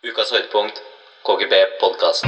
[0.00, 0.78] Ukas høydepunkt
[1.28, 2.24] KGB podkast.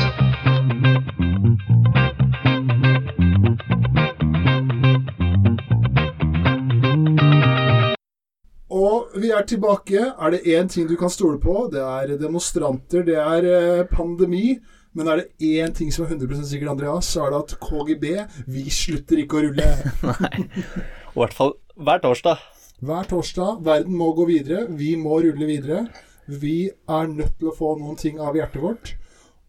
[8.69, 10.03] Og vi er tilbake.
[10.05, 14.59] Er det én ting du kan stole på, det er demonstranter, det er eh, pandemi.
[14.93, 18.07] Men er det én ting som er 100 sikkert, Andreas, så er det at KGB,
[18.53, 19.73] vi slutter ikke å rulle.
[20.21, 20.45] Nei.
[20.45, 22.45] I hvert fall hver torsdag.
[22.85, 23.65] Hver torsdag.
[23.65, 24.67] Verden må gå videre.
[24.69, 25.87] Vi må rulle videre.
[26.27, 28.95] Vi er nødt til å få noen ting av hjertet vårt.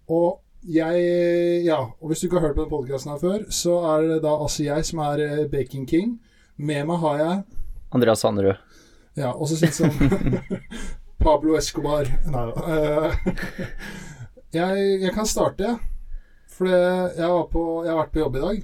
[0.10, 3.78] Og jeg Ja, og hvis du ikke har hørt på den podkasten her før, så
[3.94, 6.20] er det da altså jeg som er eh, Baking King.
[6.58, 7.44] Med meg har jeg
[7.94, 8.58] Andreas Sanderud.
[9.16, 9.92] Ja, også kjent som
[11.24, 12.08] Pablo Escobar.
[12.26, 12.64] Nei da.
[12.74, 13.34] Eh,
[14.60, 15.76] jeg, jeg kan starte.
[16.54, 18.64] For jeg, på, jeg har vært på jobb i dag.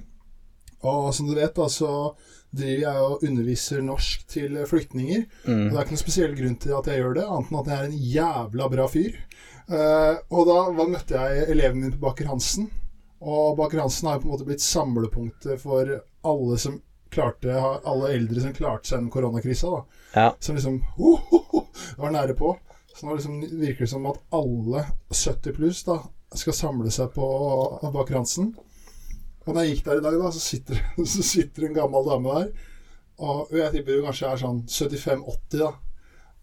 [0.90, 2.14] Og som du vet, da, så
[2.50, 5.24] driver jeg og underviser norsk til flyktninger.
[5.46, 7.70] Og det er ikke noen spesiell grunn til at jeg gjør det, annet enn at
[7.70, 9.18] jeg er en jævla bra fyr.
[9.70, 12.70] Uh, og da møtte jeg eleven min på Baker Hansen.
[13.20, 15.92] Og Baker Hansen har jo på en måte blitt samlepunktet for
[16.26, 19.70] alle som klarte alle eldre som klarte seg gjennom koronakrisa.
[19.70, 20.34] da Ja.
[20.40, 21.66] som liksom ho, ho, ho,
[21.98, 22.56] var nære på.
[22.94, 26.00] Så nå liksom virker det som at alle 70 pluss da
[26.34, 27.26] skal samle seg på
[27.92, 28.54] Baker Hansen.
[29.46, 30.82] Og når jeg gikk der i dag, da, så sitter,
[31.14, 32.66] så sitter en gammel dame der.
[33.20, 35.70] Og jeg tipper hun kanskje er sånn 75-80, da.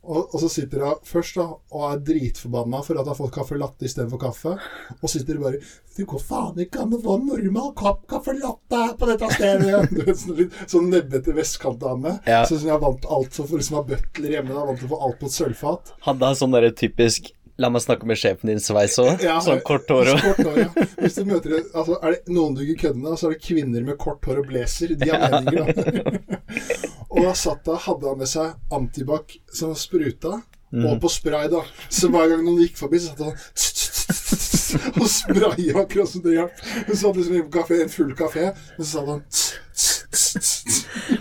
[0.07, 3.33] Og, og så sitter hun først da og er dritforbanna for at hun har fått
[3.35, 4.53] caffè latte istedenfor kaffe.
[5.01, 5.59] Og sitter bare
[5.97, 9.81] Det går faen ikke an å få normal kopp caffè latte på dette stedet!
[10.21, 12.19] Sånn, litt, sånn nebbete vestkantdame.
[12.29, 12.43] Ja.
[12.47, 14.53] Sånn som jeg vant alt for, for liksom har butler hjemme.
[14.53, 15.93] Da, vant til å få alt på et sølvfat.
[16.07, 19.23] Han sånn derre typisk La meg snakke med sjefen din sveis òg.
[19.25, 20.67] Ja, sånn kort hår og Kort hår, ja.
[20.99, 23.87] Hvis du møter altså, Er det noen du ikke kødder med, så er det kvinner
[23.87, 24.93] med kort hår og blazer.
[24.93, 26.41] De har meninger, da.
[27.11, 30.37] og da satt da, hadde han med seg antibac som spruta,
[30.77, 31.63] og på spray, da.
[31.89, 33.33] Så hver gang noen gikk forbi, så satt han
[35.01, 36.61] og spraya akkurat som det hjalp.
[36.91, 39.21] Så hadde liksom en, kafé, en full kafé, men så satt han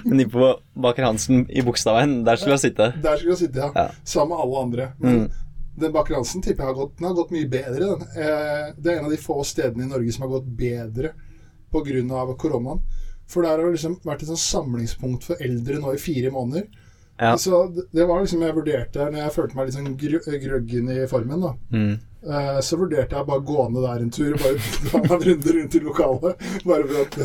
[0.04, 0.52] Men inne på
[0.84, 2.92] Baker Hansen i Bogstadveien, der skulle han sitte.
[3.02, 3.70] Der skulle han sitte, ja.
[3.74, 3.88] Ja.
[4.04, 4.88] Sammen med alle andre.
[5.00, 5.28] Men
[5.76, 7.90] den Baker Hansen tipper jeg har gått, den har gått mye bedre.
[7.92, 8.06] Den.
[8.16, 11.12] Eh, det er en av de få stedene i Norge som har gått bedre
[11.72, 12.36] pga.
[12.38, 12.80] koronaen.
[13.28, 16.68] For der har det liksom vært et samlingspunkt for eldre nå i fire måneder.
[17.18, 17.32] Ja.
[17.40, 20.90] Så det, det var liksom jeg vurderte når jeg følte meg litt sånn gr grøggen
[20.92, 21.40] i formen.
[21.40, 21.94] da Mm.
[22.28, 24.58] eh, Så vurderte jeg bare gå ned der en tur bare
[24.90, 26.44] ta en runde rundt i lokalet.
[26.68, 27.18] Bare for at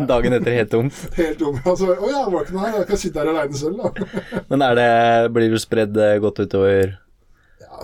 [0.00, 0.90] eh, Dagen etter helt tom?
[1.20, 1.60] Helt tom.
[1.64, 2.78] Altså, Å ja, det var ikke noe her.
[2.80, 4.42] Jeg kan sitte her aleine selv, da.
[4.50, 4.90] Men er det
[5.36, 6.96] Blir du spredd eh, godt utover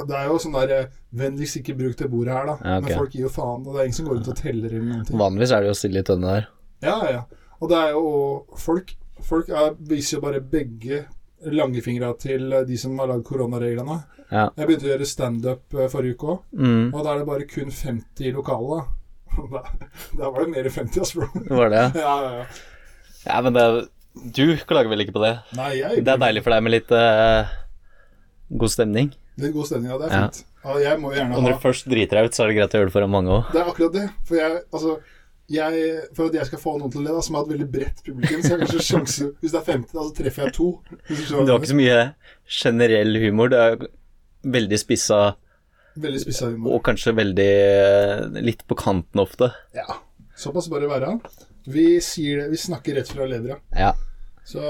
[0.09, 0.87] det er jo sånn der eh,
[1.17, 2.55] Vennligst ikke bruk det bordet her, da.
[2.61, 2.85] Ja, okay.
[2.91, 3.63] Men folk gir jo faen.
[3.65, 5.19] Og det er ingen som går rundt og teller eller noen ting.
[5.21, 6.49] Vanligvis er det jo stille i tønne der.
[6.85, 7.23] Ja, ja.
[7.61, 8.03] Og det er jo
[8.61, 8.93] Folk,
[9.25, 11.07] folk er, viser jo bare begge
[11.47, 13.97] langefingra til eh, de som har lagd koronareglene.
[14.29, 14.49] Ja.
[14.59, 16.87] Jeg begynte å gjøre standup eh, forrige uke òg, Mm.
[16.93, 18.89] og da er det bare kun 50 i lokalet.
[19.53, 19.63] da.
[20.19, 21.29] Da var det mer enn 50, ass, bro.
[21.49, 21.85] Var det.
[22.05, 22.47] Ja, ja, ja.
[23.27, 23.67] Ja, men det
[24.37, 25.33] Du klager vel ikke på det?
[25.59, 27.49] Nei, jeg Det er deilig for deg med litt uh,
[28.57, 29.11] god stemning.
[29.37, 29.99] Litt god stemning, ja.
[30.01, 30.45] Det er fint.
[30.83, 32.95] Ja, Og når du først driter deg ut, så er det greit å gjøre det
[32.97, 33.53] foran mange òg.
[33.53, 34.07] Det er akkurat det.
[34.27, 34.97] For jeg, altså
[35.53, 35.83] jeg,
[36.17, 38.41] For at jeg skal få noen til å le, som har et veldig bredt publikum,
[38.43, 40.69] så er det kanskje sjanse Hvis det er 50, da, så treffer jeg to.
[41.07, 42.01] Du har ikke så mye
[42.63, 43.53] generell humor.
[43.53, 43.87] Det er
[44.57, 45.21] veldig spissa
[45.97, 46.75] Veldig spissa humor.
[46.77, 49.53] og kanskje veldig eh, litt på kanten ofte.
[49.77, 50.01] Ja.
[50.37, 51.15] Såpass bør det være.
[51.73, 53.57] Vi sier det, vi snakker rett fra levra.
[53.77, 53.95] Ja.
[54.47, 54.61] Så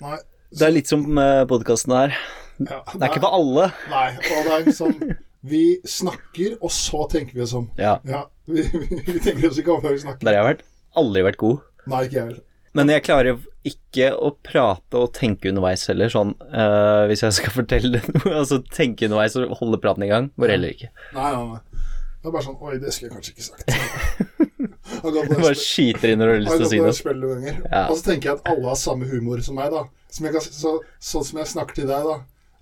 [0.00, 0.16] Nei.
[0.56, 2.14] Det er litt som uh, podkasten her.
[2.58, 3.68] Ja, Det er ikke for alle.
[3.92, 4.08] Nei.
[4.16, 4.98] Og det er liksom
[5.46, 7.68] Vi snakker, og så tenker vi oss om.
[7.78, 7.98] Ja.
[8.08, 10.26] Ja, vi, vi, vi tenker oss ikke om før vi snakker.
[10.26, 10.64] Der har jeg vært.
[10.96, 11.60] Aldri vært god.
[11.86, 12.42] Nei, ikke jeg heller.
[12.76, 17.54] Men jeg klarer ikke å prate og tenke underveis heller, sånn uh, hvis jeg skal
[17.60, 18.32] fortelle noe.
[18.42, 20.28] Altså tenke underveis og holde praten i gang.
[20.40, 20.90] Går heller ikke.
[21.16, 21.86] Nei, nei, nei.
[22.26, 23.66] Det er bare sånn Oi, det skulle jeg kanskje ikke sagt.
[25.06, 27.52] Du bare skyter inn når du har lyst til å si noe.
[27.68, 27.82] Ja.
[27.84, 29.84] Og så tenker jeg at alle har samme humor som meg, da.
[30.10, 30.72] Som jeg kan, så,
[31.02, 32.16] sånn som jeg snakker til deg, da.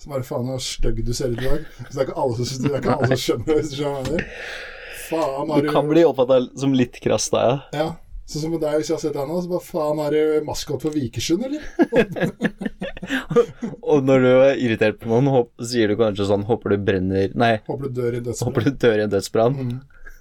[0.04, 1.62] Så bare faen så stygg du ser ut i dag.
[1.88, 3.54] Så det er ikke alle som, det er ikke alle som skjønner.
[3.56, 4.24] Hvis du skjønner.
[5.09, 7.56] Faen, har Du kan bli oppfatta som litt krass da, ja.
[7.80, 7.86] Ja.
[8.28, 10.47] Sånn som med deg, hvis jeg har sett deg nå, så bare faen, er du
[10.47, 11.65] maskot for Vikersund, eller?
[13.84, 17.50] Og når du er irritert på noen, sier du kanskje sånn Håper du brenner Nei,
[17.66, 18.78] Håper du dør i en dødsbrann.
[18.80, 19.59] dør i en dødsbrann.
[19.59, 19.74] Mm.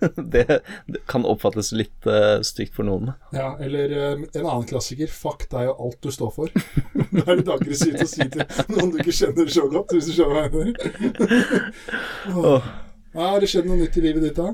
[0.34, 0.60] Det,
[0.90, 3.14] det kan oppfattes litt uh, stygt for noen.
[3.36, 5.12] Ja, eller eh, en annen klassiker.
[5.12, 6.54] Fuck deg og alt du står for.
[7.14, 10.16] det er litt aggressivt å si til noen du ikke kjenner så godt, hvis du
[10.18, 11.72] skjønner hva jeg mener.
[12.54, 12.70] oh.
[13.14, 14.54] Har det skjedd noe nytt i livet ditt, da?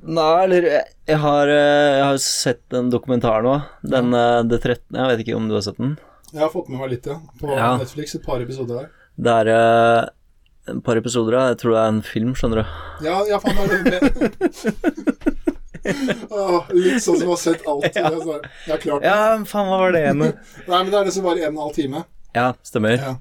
[0.00, 3.58] Nei, eller jeg, jeg har, eh, jeg har sett en dokumentar nå.
[3.84, 4.96] Den eh, det 13.
[4.96, 5.98] Jeg vet ikke om du har sett den?
[6.30, 7.18] Jeg har fått med meg litt, ja.
[7.40, 7.74] På Ja.
[7.80, 8.88] Netflix et par episoder der.
[9.20, 10.08] Det er eh,
[10.70, 11.48] et par episoder av.
[11.52, 12.74] Jeg tror det er en film, skjønner du.
[13.06, 15.40] Ja, ja faen, det er det med.
[16.76, 17.88] Litt sånn som å ha sett alt.
[17.96, 18.10] Ja.
[18.12, 19.04] Jeg har klart.
[19.06, 19.18] Ja,
[19.48, 20.20] faen, hva var det igjen?
[20.20, 20.32] Nei,
[20.70, 22.04] men det er det som var en og en halv time.
[22.36, 22.96] Ja, stemmer.
[23.00, 23.14] Ja.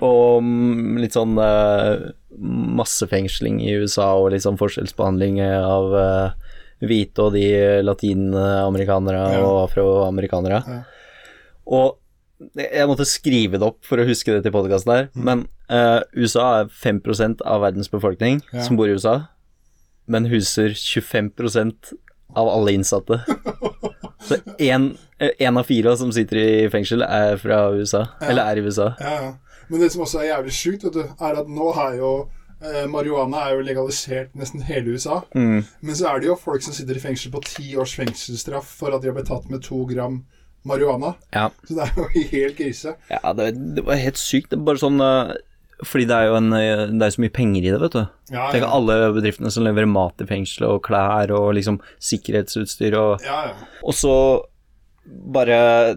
[0.00, 2.08] Og mm, litt sånn uh,
[2.80, 7.44] massefengsling i USA og litt sånn forskjellsbehandling av uh, hvite og de
[7.84, 9.42] latinamerikanere Ja.
[9.44, 10.62] og afroamerikanere.
[10.64, 10.80] Ja.
[11.70, 11.99] Og det-
[12.56, 15.24] jeg måtte skrive det opp for å huske det til podkasten her, Mm.
[15.28, 18.62] men uh, USA er 5% av verdens befolkning Ja.
[18.64, 19.28] som bor i USA,
[20.08, 21.92] men huser 25%
[22.36, 23.20] av alle innsatte.
[24.28, 28.92] Så én av fire som sitter i fengsel, er fra USA, eller er i USA.
[29.00, 29.30] Ja, ja.
[29.70, 30.84] Men det som også er jævlig sjukt,
[31.20, 32.10] er at nå er jo
[32.62, 35.20] eh, marihuana er jo legalisert nesten hele USA.
[35.34, 35.62] Mm.
[35.80, 38.94] Men så er det jo folk som sitter i fengsel på ti års fengselsstraff for
[38.96, 40.24] at de har blitt tatt med to gram
[40.68, 41.14] marihuana.
[41.34, 41.46] Ja.
[41.68, 42.96] Så det er jo helt krise.
[43.10, 44.50] Ja, det, det var helt sykt.
[44.52, 45.32] Det bare sånn eh,
[45.86, 48.02] Fordi det er jo en, eh, det er så mye penger i det, vet du.
[48.34, 48.72] Ja, Tenk ja.
[48.76, 51.80] alle bedriftene som leverer mat i fengselet, og klær og liksom
[52.10, 53.68] sikkerhetsutstyr og ja, ja.
[53.86, 54.12] Og så
[55.34, 55.96] bare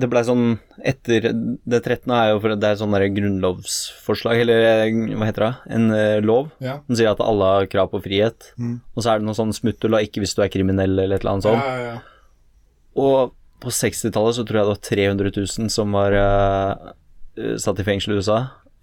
[0.00, 0.44] Det blei sånn
[0.86, 2.12] etter Det 13.
[2.14, 5.50] er jo for det er sånn der grunnlovsforslag, eller eh, hva heter det?
[5.76, 6.78] En eh, lov Ja.
[6.86, 8.52] som sier at alle har krav på frihet.
[8.60, 8.78] Mm.
[8.94, 11.24] Og så er det noe sånn smutthull, og ikke hvis du er kriminell eller et
[11.24, 12.06] eller annet Ja, sånt.
[13.00, 16.90] Og på 60-tallet så tror jeg det var 300 000 som var eh,
[17.40, 18.38] eh, satt i fengsel i USA.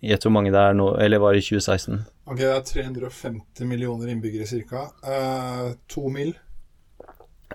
[0.05, 2.03] Gjett hvor mange det er nå, eller var i 2016?
[2.29, 4.83] Ok, det er 350 millioner innbyggere ca.
[5.01, 6.35] Uh, to mil.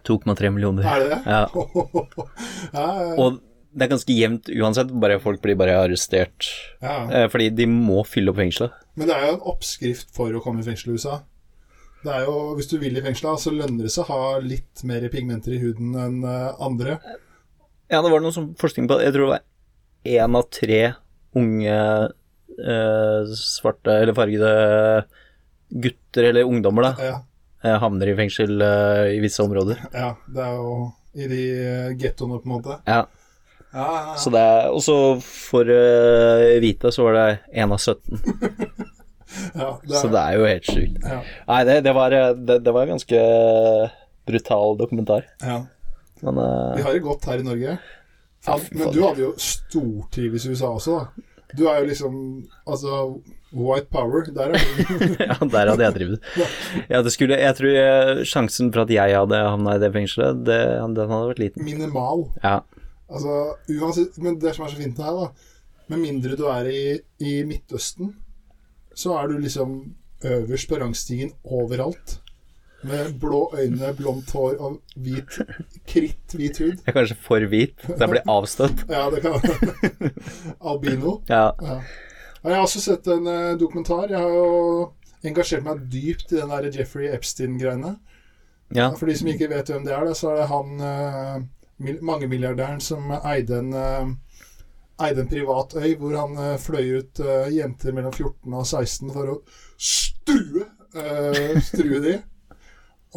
[0.02, 0.88] 2,3 millioner.
[0.88, 1.20] Er det det?
[1.30, 1.44] Ja.
[2.72, 3.38] ja, ja, Og
[3.72, 6.48] det er ganske jevnt uansett, bare folk blir bare arrestert.
[6.82, 6.96] ja.
[7.06, 8.74] Eh, fordi de må fylle opp fengselet.
[8.98, 11.20] Men det er jo en oppskrift for å komme i fengsel i USA.
[12.02, 14.82] Det er jo, Hvis du vil i fengsla, så lønner det seg å ha litt
[14.88, 16.96] mer pigmenter i huden enn eh, andre.
[17.92, 19.44] Ja, det var noe som forskning på Jeg tror det var
[20.22, 20.80] én av tre
[21.38, 21.76] unge
[22.58, 24.52] eh, svarte eller fargede
[25.72, 27.14] gutter eller ungdommer da Ja,
[27.64, 29.84] eh, havner i fengsel eh, i visse områder.
[29.94, 30.74] ja det er jo
[31.14, 32.78] i de eh, gettoene, på en måte.
[32.88, 33.04] Ja,
[33.72, 34.16] Ja, ja, ja.
[34.20, 34.94] så det er også
[35.24, 38.18] for uh, hvite så var det én av 17.
[39.54, 41.02] ja, det Så er, det er jo helt sjukt.
[41.02, 41.18] ja,
[41.48, 43.22] Nei, det, det var eh, det, det var en ganske
[44.28, 45.28] brutal dokumentar.
[45.42, 45.62] ja.
[46.22, 46.76] Men uh...
[46.76, 47.76] Vi har det godt her i Norge.
[48.46, 48.94] Faen, men faen.
[48.94, 51.28] du hadde jo stortrives i USA også, da.
[51.52, 52.14] Du er jo liksom
[52.62, 53.00] Altså,
[53.52, 54.92] white power, der er du.
[55.28, 56.30] ja, der hadde jeg drevet.
[56.88, 60.44] Ja, det skulle Jeg tror eh, sjansen for at jeg hadde havna i det fengselet,
[60.46, 61.66] det, den hadde vært liten.
[61.66, 62.28] Minimal.
[62.42, 62.60] Ja.
[63.12, 63.38] Altså,
[63.68, 66.84] uansett, men det som er så fint her, da Med mindre du er i,
[67.20, 68.14] i Midtøsten,
[68.94, 69.94] så er du liksom
[70.24, 72.18] øverst på rangstigen overalt.
[72.82, 75.36] Med blå øyne, blondt hår og hvit
[75.86, 76.72] kritt, hvit hud.
[76.80, 78.82] Jeg er kanskje for hvit, så jeg blir avstøtt.
[78.90, 79.38] Ja, det kan
[80.60, 81.20] Albino.
[81.28, 81.50] Ja.
[81.62, 81.78] Ja.
[82.42, 84.10] Jeg har også sett en eh, dokumentar.
[84.10, 84.88] Jeg har jo
[85.22, 87.96] engasjert meg dypt i den der Jeffrey Epstein-greiene.
[88.74, 88.90] ja.
[88.98, 93.12] For de som ikke vet hvem det er, så er det han uh, mangemilliardæren som
[93.22, 94.10] eide en, eh,
[95.00, 99.12] eide en privat øy hvor han eh, fløy ut eh, jenter mellom 14 og 16
[99.14, 99.38] for å
[99.82, 102.16] strue, uh, strue de.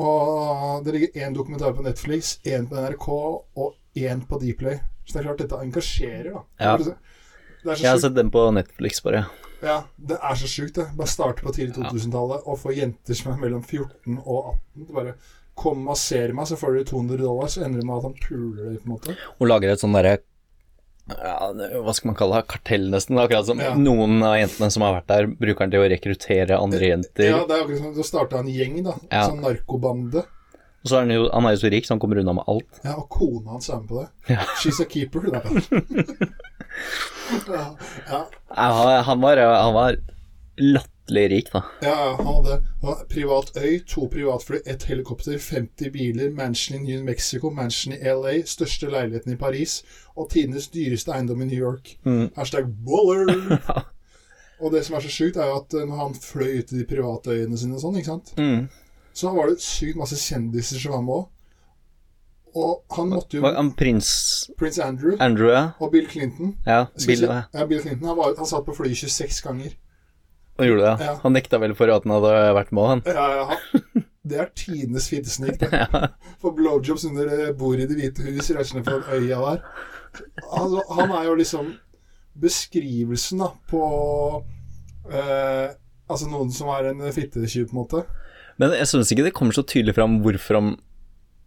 [0.02, 4.82] Og det ligger én dokumentar på Netflix, én på NRK og én på Dplay.
[5.06, 6.44] Så det er klart dette engasjerer, da.
[6.60, 6.78] Ja.
[6.78, 9.26] Det er så Jeg har sett den på Netflix, bare.
[9.64, 10.90] Ja, det er så sjukt, det.
[10.98, 14.94] Bare starte på tidlig 2000-tallet og få jenter som er mellom 14 og 18 til
[15.00, 15.18] bare
[15.56, 18.16] Kom og ser meg, så får dere 200 dollar, så ender det med at han
[18.20, 19.14] puler deg, på en måte.
[19.40, 20.18] Og lager et sånn derre
[21.10, 21.50] ja,
[21.86, 23.20] hva skal man kalle det, kartell nesten.
[23.22, 23.74] Akkurat som Ja.
[23.78, 27.30] noen av jentene som har vært der, bruker den til å rekruttere andre jenter.
[27.30, 28.96] Ja, det er akkurat som å starte en gjeng, da.
[29.12, 29.28] Ja.
[29.30, 30.26] Sånn narkobande.
[30.86, 32.44] Og så er han jo, han er jo så rik, så han kommer unna med
[32.48, 32.82] alt.
[32.84, 34.10] Ja, og kona hans er med på det.
[34.36, 34.44] Ja.
[34.62, 35.22] She's a keeper.
[35.34, 35.42] Da.
[37.50, 37.76] ja,
[38.56, 39.98] ja, han, var, han var
[41.08, 41.62] latterlig rik, da.
[41.82, 46.84] ja, han hadde han hadde privat øy, to privatfly, ett helikopter, 50 biler, mansion i
[46.84, 49.84] New Mexico, mansion i LA, største leiligheten i Paris
[50.16, 51.98] og tidenes dyreste eiendom i New York.
[52.06, 52.30] Mm.
[52.36, 53.60] Hashtag baller!
[54.62, 56.80] og det som er så sjukt, er jo at eh, når han fløy ut til
[56.80, 58.68] de private øyene sine og sånn, ikke sant, Mm.
[59.14, 61.32] så var det sykt masse kjendiser som var med òg.
[62.56, 64.10] Og han måtte jo han Prins
[64.58, 65.74] Prince Andrew Andrew, ja.
[65.84, 68.96] og Bill Clinton Ja, Bill, si- ja, Bill Clinton han, var, han satt på flyet
[69.02, 69.74] 26 ganger.
[70.58, 71.10] Han gjorde det, ja.
[71.10, 71.16] Ja.
[71.24, 73.02] Han nekta vel for at han hadde vært med, han.
[73.08, 75.70] Ja, ja, det er tidenes fittesnik, det.
[76.42, 79.66] For blowjobs under bordet i Det hvite hus, reisende fra øya der.
[80.48, 81.74] Altså, han er jo liksom
[82.40, 83.82] beskrivelsen da, på
[85.12, 88.04] eh, Altså noen som er en fittetjuv, på en måte.
[88.62, 90.76] Men jeg syns ikke det kommer så tydelig fram hvorfor han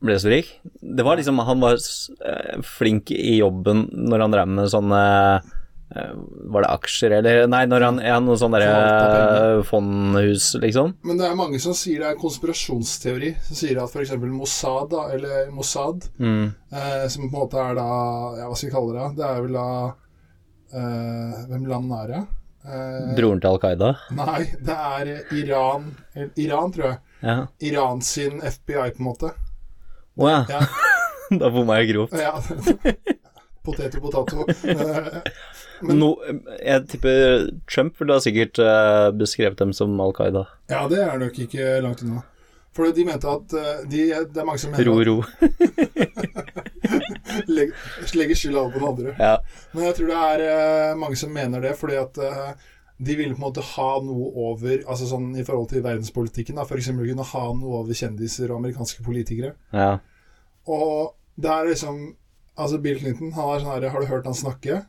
[0.04, 0.50] ble så rik.
[0.82, 5.02] Det var liksom Han var eh, flink i jobben når han drev med sånne
[5.38, 5.54] eh,
[5.88, 10.92] Var det aksjer, eller Nei, når han er noe sånn derre fondhus, liksom.
[11.08, 13.30] Men det er mange som sier det er konspirasjonsteori.
[13.46, 14.12] Som sier at f.eks.
[14.20, 16.50] Mossad, da, eller Mossad, Mm.
[16.72, 17.86] eh, som på en måte er da
[18.36, 19.06] Ja, hva skal vi kalle det?
[19.16, 19.68] Det er vel da
[20.74, 22.22] eh, Hvem land er det?
[22.68, 23.90] Eh, Broren til Al Qaida.
[24.12, 25.88] nei, det er Iran
[26.36, 26.98] Iran, tror jeg.
[27.22, 27.38] Ja.
[27.64, 29.32] Iran sin FBI, på en måte.
[30.18, 30.44] Å ja.
[30.52, 30.60] Ja,
[31.40, 32.12] Da bomma jeg grovt.
[32.12, 32.36] ja.
[33.68, 34.44] Potet og potato.
[35.82, 36.14] Men- No,
[36.64, 40.46] jeg tipper Trump ville ha sikkert uh, beskrevet dem som Al Qaida.
[40.70, 42.22] ja, det er nok ikke langt unna.
[42.78, 45.22] For de mente at eh, de, Det er mange som mener Ro, ro.
[47.48, 47.74] legger,
[48.14, 49.14] legge skylda over på den andre.
[49.18, 49.36] Ja.
[49.72, 52.20] Men jeg tror det er eh, mange som mener det, fordi at
[52.98, 56.64] de ville på en måte ha noe over Altså sånn i forhold til verdenspolitikken, da.
[56.66, 56.88] F.eks.
[56.98, 59.54] kunne ha noe over kjendiser og amerikanske politikere.
[59.74, 59.98] ja.
[60.68, 62.00] Og det er liksom
[62.58, 64.80] Altså Bill Clinton, han er sånn her Har du hørt han snakke?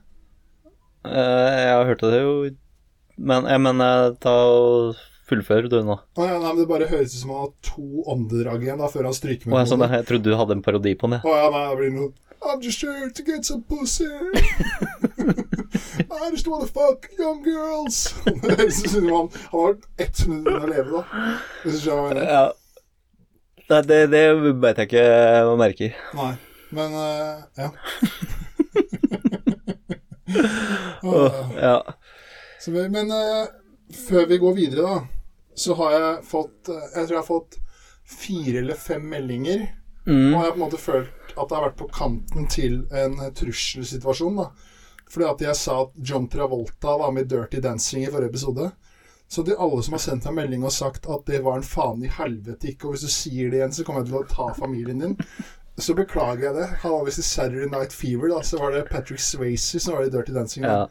[1.06, 2.34] Eh, jeg har hørt det jo
[3.16, 4.98] Men, jeg mener, ta og
[5.30, 5.96] fullfør du nå.
[6.18, 9.10] Ja, nei, men Det bare høres ut som han har to åndedrag igjen da før
[9.10, 11.22] han stryker med Å, jeg, sånn, jeg trodde du hadde en parodi på den.
[11.24, 12.10] Å ja, nei, det blir noe
[12.42, 14.06] I'm just here to get some pussy.
[16.10, 18.14] I just wanna fuck young girls.
[18.26, 18.40] Han,
[19.52, 21.04] har ett minutt igjen å leve, da.
[21.66, 22.32] Hvis du skjønner hva jeg mener.
[22.32, 22.46] Ja.
[23.70, 24.24] Nei, det, det
[24.64, 25.04] beit jeg ikke
[25.60, 25.92] merke i.
[26.18, 26.32] Nei,
[26.80, 27.70] men uh, ja.
[31.10, 31.78] Åh, ja.
[32.60, 33.48] Så vi, men uh,
[34.08, 37.60] før vi går videre, da, så har jeg fått uh, Jeg tror jeg har fått
[38.10, 39.68] fire eller fem meldinger.
[40.08, 40.34] Mm.
[40.34, 43.20] Og jeg har på en måte følt at det har vært på kanten til en
[43.38, 44.42] trusselsituasjon.
[44.42, 44.50] da.
[45.10, 48.72] Fordi at jeg sa at John Travolta var med i Dirty Dancing i forrige episode.
[49.30, 52.02] Så til alle som har sendt meg melding og sagt at det var en faen
[52.02, 54.48] i helvete ikke, og hvis du sier det igjen, så kommer jeg til å ta
[54.58, 55.14] familien din,
[55.84, 56.68] så beklager jeg det.
[56.84, 60.08] Han var visst i Saturday Night Fever, da, så var det Patrick Swayze som var
[60.08, 60.66] i Dirty Dancing.
[60.66, 60.78] Da.
[60.84, 60.88] ja.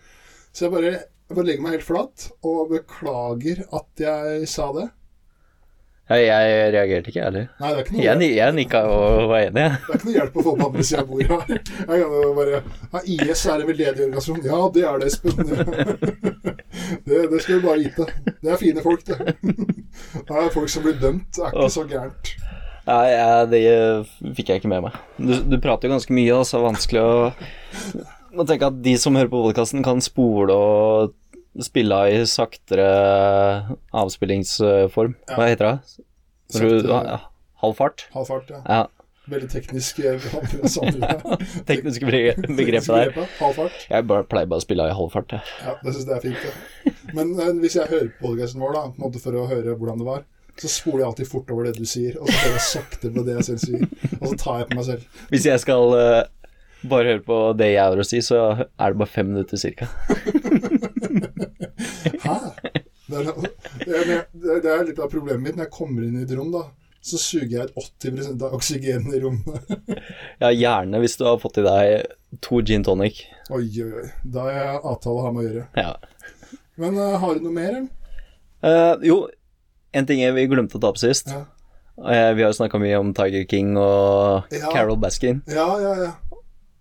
[0.52, 0.92] Så jeg bare,
[1.28, 4.88] jeg bare legger meg helt flat og beklager at jeg sa det.
[6.08, 7.48] Ja, Jeg reagerte ikke, jeg heller.
[7.60, 10.14] Nei, det er ikke noe, Jeg, jeg nikka og var enig, det er ikke noe
[10.14, 11.58] hjelp å få på andre sida av bordet her.
[11.82, 14.40] Jeg kan bare ja, IS er en veldedig organisasjon.
[14.48, 16.24] Ja, det er det, Espen.
[17.04, 18.04] Det, det skal du bare vite.
[18.40, 19.34] Det er fine folk, det.
[20.28, 21.28] Det er folk som blir dømt.
[21.36, 22.30] Det er ikke så gærent.
[22.88, 23.60] Nei, det
[24.38, 24.98] fikk jeg ikke med meg.
[25.20, 27.16] Du, du prater jo ganske mye, da, så det er vanskelig å
[28.38, 31.14] Må tenke at de som hører på podkasten, kan spole og
[31.64, 32.86] spille av i saktere
[33.96, 35.16] avspillingsform.
[35.34, 36.04] Hva heter det?
[36.54, 37.18] Når du, Sakte- ja,
[37.64, 38.06] halv fart?
[38.14, 38.60] Halv fart, ja.
[38.68, 38.86] Ja.
[39.28, 40.22] Veldig teknisk eh.
[41.68, 43.10] Tekniske begre- begrepet der.
[43.42, 43.58] Halv.
[43.90, 45.44] Jeg bare, pleier bare å spille av i halv fart, jeg.
[45.66, 46.46] Ja, det syns jeg er fint.
[46.48, 46.94] Ja.
[47.18, 50.24] Men eh, hvis jeg hører på podkasten vår, da, for å høre hvordan det var,
[50.58, 53.24] så spoler jeg alltid fort over det du sier, og så går jeg sakte på
[53.26, 53.86] det jeg selv sier.
[54.18, 55.22] Og så tar jeg på meg selv.
[55.30, 56.50] Hvis jeg skal uh,
[56.88, 59.90] bare høre på det jeg har å si, så er det bare fem minutter cirka.
[62.26, 62.38] Hæ?
[63.08, 65.56] Det er, det, er, litt av problemet mitt.
[65.56, 66.66] Når jeg kommer inn i et rom, da,
[67.00, 69.72] så suger jeg ut 80% av oksygenet i rommet.
[70.42, 72.10] Ja, gjerne hvis du har fått i deg
[72.44, 73.24] to gin tonic.
[73.50, 74.08] Oi, oi, oi.
[74.22, 75.64] Da har jeg avtale å ha med å gjøre.
[75.80, 76.58] Ja.
[76.78, 77.88] Men uh, har du noe mer, eller?
[78.58, 79.16] Uh, jo,
[79.92, 81.28] en ting vi glemte å ta opp sist.
[81.32, 81.44] Ja.
[81.98, 84.70] Eh, vi har jo snakka mye om Tiger King og Ja.
[84.72, 85.42] Carol Baskin.
[85.50, 86.12] Ja, ja, ja.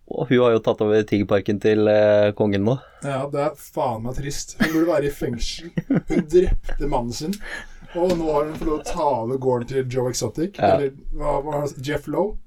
[0.08, 2.78] Og hun har jo tatt over Tigerparken til eh, kongen nå.
[3.04, 4.56] Ja, det er faen meg trist.
[4.62, 5.72] Hun burde være i fengsel.
[6.08, 7.34] Hun drepte mannen sin.
[7.98, 10.56] Og nå har hun fått lov å ta over gården til Joe Exotic.
[10.62, 10.76] Ja.
[10.78, 11.84] Eller hva var det?
[11.88, 12.38] Jeff Lowe.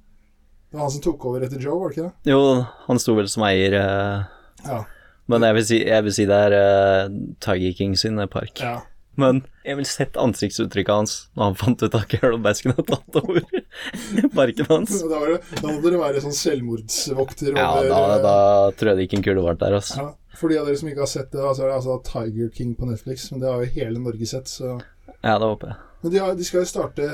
[0.71, 2.31] Det var han som tok over etter Joe, var det ikke det?
[2.31, 2.41] Jo,
[2.87, 4.25] han sto vel som eier, eh,
[4.69, 4.85] Ja.
[5.27, 7.09] men jeg vil si, jeg vil si det er eh,
[7.43, 8.55] Tiger King sin park.
[8.63, 8.77] ja.
[9.21, 13.19] Men jeg vil sett ansiktsuttrykket hans når han fant ut at Carol Baskin hadde tatt
[13.21, 13.45] over
[14.39, 14.95] parken hans.
[15.03, 18.35] Da, var det, da må dere være sånn selvmordsvokter Ja, da, eh, da
[18.79, 20.01] tror jeg det gikk en kule varmt der, altså.
[20.07, 20.09] ja.
[20.41, 22.75] For de av dere som ikke har sett det, altså, er det altså Tiger King
[22.79, 23.27] på Netflix.
[23.33, 24.79] Men det har jo hele Norge sett, så
[25.21, 25.81] Ja, det håper jeg.
[26.01, 27.07] Men de, har, de skal jo starte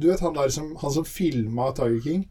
[0.00, 2.24] Du vet han der som, han som filma Tiger King?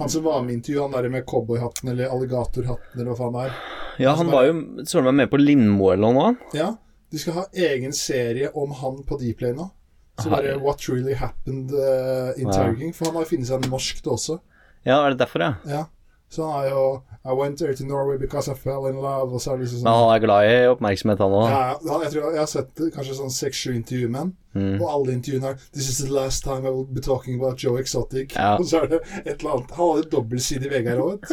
[0.00, 3.34] Han som var med i intervjuet, han der med cowboyhatten eller alligatorhatten eller hva faen
[3.36, 3.54] det er.
[3.98, 4.52] Ja, han var jo
[4.86, 6.28] søren meg med på Lindmo eller noe.
[6.54, 6.68] Ja,
[7.10, 9.70] de skal ha egen serie om han på Dplay nå.
[10.18, 10.62] Så bare Herre.
[10.64, 12.92] What Really Happened uh, in Ja.
[12.92, 14.40] For han har jo funnet seg en norsk det også.
[14.86, 15.54] Ja, er det derfor, ja?
[15.68, 15.84] Ja.
[16.28, 16.82] Så han er jo
[17.24, 19.32] I went there to Norway because I fell in love.
[19.32, 21.48] Og så er det liksom Men sånn han er glad i oppmerksomhet, han òg.
[21.52, 24.34] ja, jeg, tror jeg har sett kanskje sånn seks-sju intervjuer med.
[24.58, 24.76] Mm.
[24.80, 27.80] Og alle intervjuene er This is the last time I will be talking about Joe
[27.80, 28.36] Exotic.
[28.36, 28.56] Ja.
[28.60, 31.28] Og så er det et eller annet Han hadde dobbeltside i VG her òg,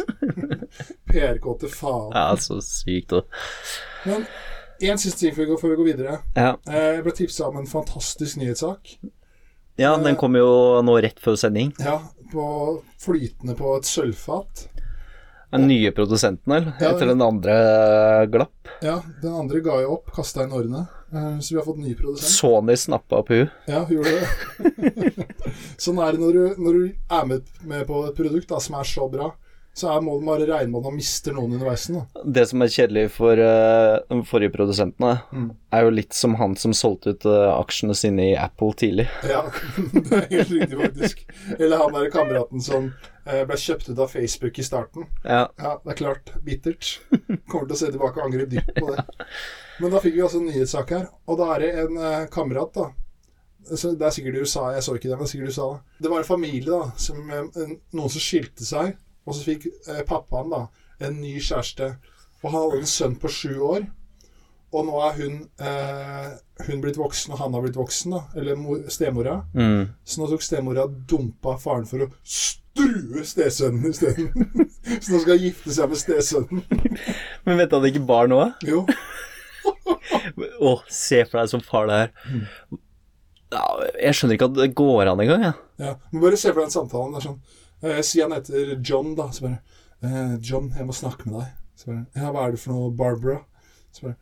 [1.10, 2.12] PR-kåte faen.
[2.14, 3.12] Ja, så sykt.
[3.12, 3.24] da.
[4.06, 4.28] Men
[4.80, 6.18] én siste ting før vi går, før vi går videre.
[6.36, 6.52] Ja.
[6.68, 8.96] Eh, Jeg ble tipsa om en fantastisk nyhetssak.
[9.78, 11.72] ja, den kom jo nå rett før sending.
[11.78, 12.00] Ja,
[12.32, 14.68] på flytende på et sølvfat.
[15.52, 16.72] Den nye produsenten, eller?
[16.80, 18.68] Ja, Etter den andre glapp.
[18.82, 20.88] Ja, den andre ga jo opp, kasta inn årene.
[21.14, 22.28] Eh, Så vi har fått ny produsent.
[22.34, 23.48] Sony snappa opp hun.
[23.66, 25.26] Ja, hun gjorde det.
[25.78, 26.84] sånn er det når du, når du
[27.20, 29.30] er med, med på et produkt da, som er så bra.
[29.76, 31.82] Så er, må du bare regne med at man mister noen underveis.
[32.24, 35.50] Det som er kjedelig for uh, de forrige produsentene, Mm.
[35.76, 39.04] er jo litt som han som solgte ut uh, aksjene sine i Apple tidlig.
[39.28, 39.42] Ja,
[39.92, 41.20] det er helt riktig, faktisk.
[41.58, 42.88] Eller han derre kameraten som
[43.28, 45.10] uh, ble kjøpt ut av Facebook i starten.
[45.28, 45.42] Ja.
[45.60, 46.32] Ja, det er klart.
[46.46, 46.94] Bittert.
[47.44, 49.04] Kommer til å se tilbake og angre dypt på det.
[49.82, 52.00] Men da fikk vi altså en nyhetssak her, og da er det en
[52.32, 52.88] kamerat, da.
[53.66, 55.66] Det er sikkert i USA, jeg så ikke det, men det er sikkert i USA.
[55.74, 55.98] da.
[56.06, 58.94] Det var en familie, da, som, noen som skilte seg,
[59.26, 60.66] og så fikk eh, pappaen da
[61.06, 61.92] en ny kjæreste.
[62.42, 63.86] Og han hadde en sønn på sju år.
[64.74, 66.30] Og nå er hun, eh,
[66.66, 68.22] hun blitt voksen, og han har blitt voksen, da.
[68.36, 69.40] Eller mor, stemora.
[69.54, 69.92] Mm.
[70.04, 74.50] Så nå tok stemora dumpa faren for å strue stesønnen isteden.
[75.02, 76.64] så nå skal han gifte seg med stesønnen.
[77.48, 78.42] Men vet du det ikke barn nå?
[78.66, 78.84] Jo.
[80.66, 82.10] Å, se for deg som far det her.
[83.54, 83.62] Ja,
[84.02, 85.56] jeg skjønner ikke at det går an engang, jeg.
[85.82, 85.94] Ja.
[86.10, 87.14] Men bare se for deg den samtalen.
[87.14, 87.40] Det er sånn
[88.06, 89.28] Si han heter John, da.
[89.34, 89.58] Så bare
[90.02, 91.52] eh, John, jeg må snakke med deg.
[91.76, 93.40] Så bare Ja, hva er det for noe, Barbara?
[93.94, 94.16] Så bare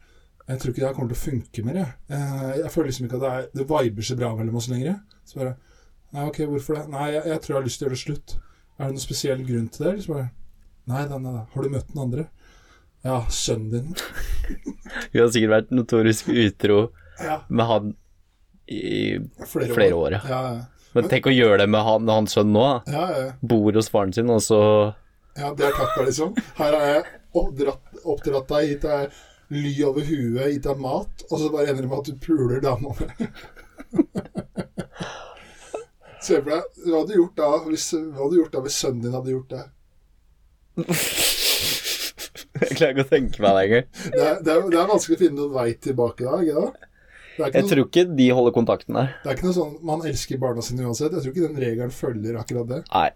[0.48, 1.92] Jeg tror ikke det her kommer til å funke mer, jeg.
[2.12, 4.98] Eh, jeg føler liksom ikke at det er Det viber så bra mellom oss lenger.
[5.24, 5.54] Så bare
[6.14, 6.84] Nei, ok, hvorfor det?
[6.92, 8.34] Nei, jeg, jeg tror jeg har lyst til å gjøre det slutt.
[8.74, 9.94] Er det noen spesiell grunn til det?
[10.04, 10.28] Så bare
[10.90, 11.40] Nei, nei, nei.
[11.54, 12.26] Har du møtt den andre?
[13.04, 13.94] Ja, sønnen din.
[15.12, 16.78] Hun har sikkert vært notorisk utro
[17.20, 17.90] Ja, med han
[18.64, 20.20] i flere, flere år, ja.
[20.28, 20.62] Ja, ja.
[20.94, 22.66] Men tenk å gjøre det med han, hans sønn nå.
[22.86, 23.30] ja, ja.
[23.42, 24.60] Bor hos faren sin, og så
[25.34, 26.34] Ja, det er takka, liksom.
[26.60, 29.22] Her har jeg oppdratt, oppdratt deg, gitt deg
[29.54, 32.62] ly over huet, gitt deg mat, og så bare ender det med at du puler
[32.62, 33.06] dama mi.
[36.24, 38.78] Se for deg, hva hadde du gjort da hvis, hva hadde du gjort da hvis
[38.80, 39.64] sønnen din hadde gjort det?
[42.54, 43.86] Jeg klarer ikke å tenke meg det engang.
[44.14, 46.90] Det er, det er, det er vanskelig å finne noen vei tilbake da, ikke det?
[47.38, 49.08] Er Jeg noe, tror ikke de holder kontakten der.
[49.24, 51.12] det er ikke noe sånn man elsker barna sine uansett.
[51.16, 52.80] Jeg tror ikke den regelen følger akkurat det.
[52.94, 53.10] Nei.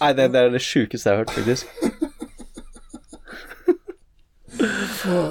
[0.00, 1.66] Nei, det, det er det sjukeste jeg har hørt, faktisk.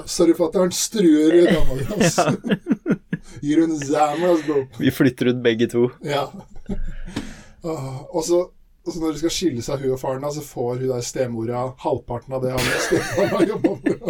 [0.06, 0.72] Sorry, fatter'n.
[0.74, 2.30] Struer dama di, altså.
[3.42, 4.62] Gir hun zammer, bro.
[4.80, 5.88] Vi flytter ut begge to.
[6.06, 6.26] Ja.
[7.66, 8.44] Og så
[8.86, 11.02] og så når de skal skille seg, hun og faren, da, så får hun der
[11.02, 14.04] stemora halvparten av det han stemora har jobba med.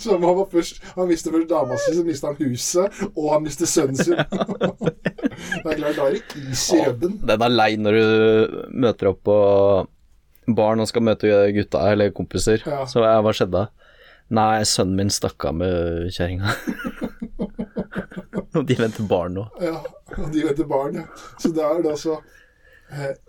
[0.00, 3.46] Så han var først Han mister først dama si, så mister han huset, og han
[3.46, 4.20] mister sønnen sin.
[5.40, 7.14] Det er klart, da er det is i rubben.
[7.26, 9.36] Den er lei når du møter opp på
[10.56, 12.60] barn og skal møte gutta eller kompiser.
[12.66, 12.82] Ja.
[12.88, 13.64] Så hva skjedde?
[14.36, 16.52] Nei, sønnen min stakk av med kjerringa.
[18.58, 19.46] og de venter barn nå.
[19.64, 19.80] Ja,
[20.18, 21.06] og de venter barn, ja.
[21.40, 22.39] Så det er altså eh,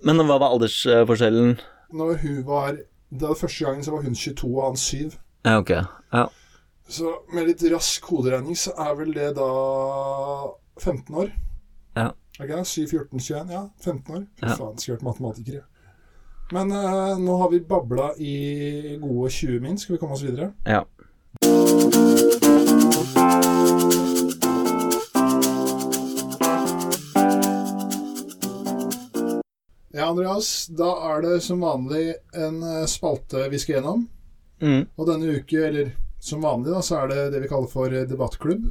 [0.03, 1.57] Men hva var aldersforskjellen?
[1.93, 2.77] Når hun var
[3.11, 5.11] Det var første gangen så var hun 22 og han 7.
[5.45, 5.69] Ja, ok.
[6.13, 6.25] Ja.
[6.87, 9.47] Så med litt rask hoderegning så er vel det da
[10.79, 11.31] 15 år.
[11.97, 12.07] Ja.
[12.39, 13.51] Okay, 7, 14, 21?
[13.51, 14.23] Ja, 15 år.
[14.39, 14.55] Fy Ja.
[14.55, 15.53] faen, skulle vært matematiker.
[15.59, 15.63] jeg.
[16.51, 19.77] Men uh, nå har vi babla i gode 20 min.
[19.77, 20.53] Skal vi komme oss videre?
[20.65, 20.83] ja.
[30.11, 30.67] Andreas.
[30.67, 34.05] Da er det som vanlig en eh, spalte vi skal gjennom.
[34.61, 34.83] Mm.
[34.95, 38.07] Og denne uke, eller som vanlig, da, så er det det vi kaller for eh,
[38.09, 38.67] debattklubb.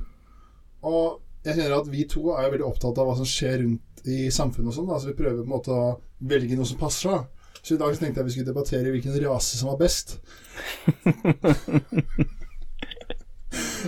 [0.87, 4.09] Og jeg kjenner at vi to er jo veldig opptatt av hva som skjer rundt
[4.09, 4.93] i samfunnet og sånn.
[5.01, 5.99] Så vi prøver på en måte å
[6.31, 7.11] velge noe som passer.
[7.11, 7.21] da.
[7.61, 10.07] Så i dag så tenkte jeg vi skulle debattere hvilken rase som var best.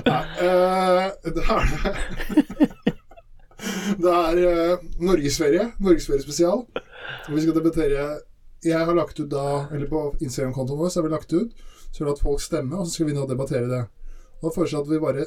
[0.03, 1.93] Nei, øh, det er det.
[4.03, 5.69] Det er eh, norgesferie.
[5.79, 6.65] Norgesferie spesial.
[7.29, 8.05] Vi skal debattere
[8.65, 11.53] Jeg har lagt ut da Eller på Instagram-kontoen vår så har vi lagt ut
[11.93, 13.81] Så har vi folk stemme, og så skal vi nå debattere det.
[14.41, 15.27] Og Da foreslår jeg at vi bare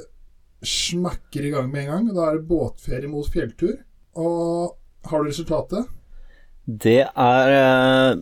[0.65, 2.07] smakker i gang med en gang.
[2.15, 3.75] Da er det båtferie mot fjelltur.
[4.17, 4.77] Og
[5.11, 5.85] har du resultatet?
[6.65, 8.21] Det er eh,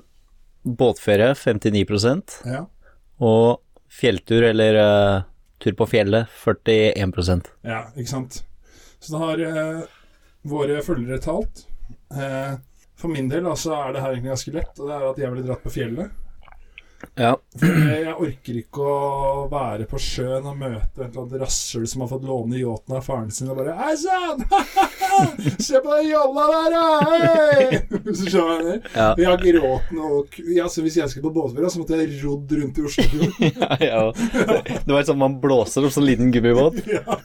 [0.68, 2.66] båtferie 59 Ja.
[3.24, 3.62] og
[3.94, 5.22] fjelltur eller eh,
[5.64, 8.42] tur på fjellet 41% Ja, ikke sant.
[9.00, 9.84] Så da har eh,
[10.44, 11.64] våre følgere talt.
[12.12, 12.58] Eh,
[13.04, 15.34] for min del altså, er det her egentlig ganske lett, og det er at jeg
[15.36, 16.20] ville dratt på fjellet.
[17.20, 17.34] Ja.
[17.60, 22.06] For jeg orker ikke å være på sjøen og møte et eller annet rasshøl som
[22.06, 24.40] har fått låne yachten av faren sin og bare Hei sann!
[25.68, 27.82] Se på den jolla der, da!
[28.18, 28.80] Så skjønner jeg?
[28.96, 29.10] Ja.
[29.20, 31.84] Jeg har ikke råd til noe k- ja, så Hvis jeg skulle på båtferie, så
[31.84, 33.36] måtte jeg rodd rundt i Oslofjorden.
[33.60, 34.02] ja, ja.
[34.16, 36.80] Det, det var sånn man blåser opp sånn liten gummibåt.
[36.88, 37.20] ja.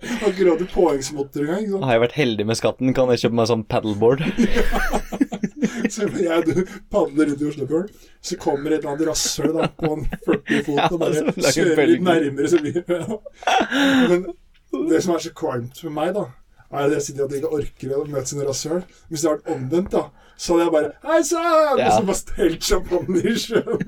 [0.20, 1.64] Har ikke råd til påhengsmotor engang.
[1.66, 1.82] Liksom.
[1.84, 4.24] Har jeg vært heldig med skatten, kan jeg kjøpe meg sånn paddleboard.
[5.90, 7.88] Så jeg padler rundt i Oslofjorden,
[8.22, 12.04] så kommer et eller annet rasshøl på en 40 fot og bare Ja, kjører litt
[12.06, 12.50] nærmere.
[12.52, 12.84] Så mye.
[14.12, 16.28] Men det som er så kvalmt for meg, da,
[16.70, 18.84] er at jeg sitter og ikke orker å møte sine rasshøl.
[19.10, 20.04] Hvis det hadde vært omvendt, da,
[20.40, 21.80] så hadde jeg bare Hei sann!
[21.80, 23.84] Og så bare stelt champagne i sjøen.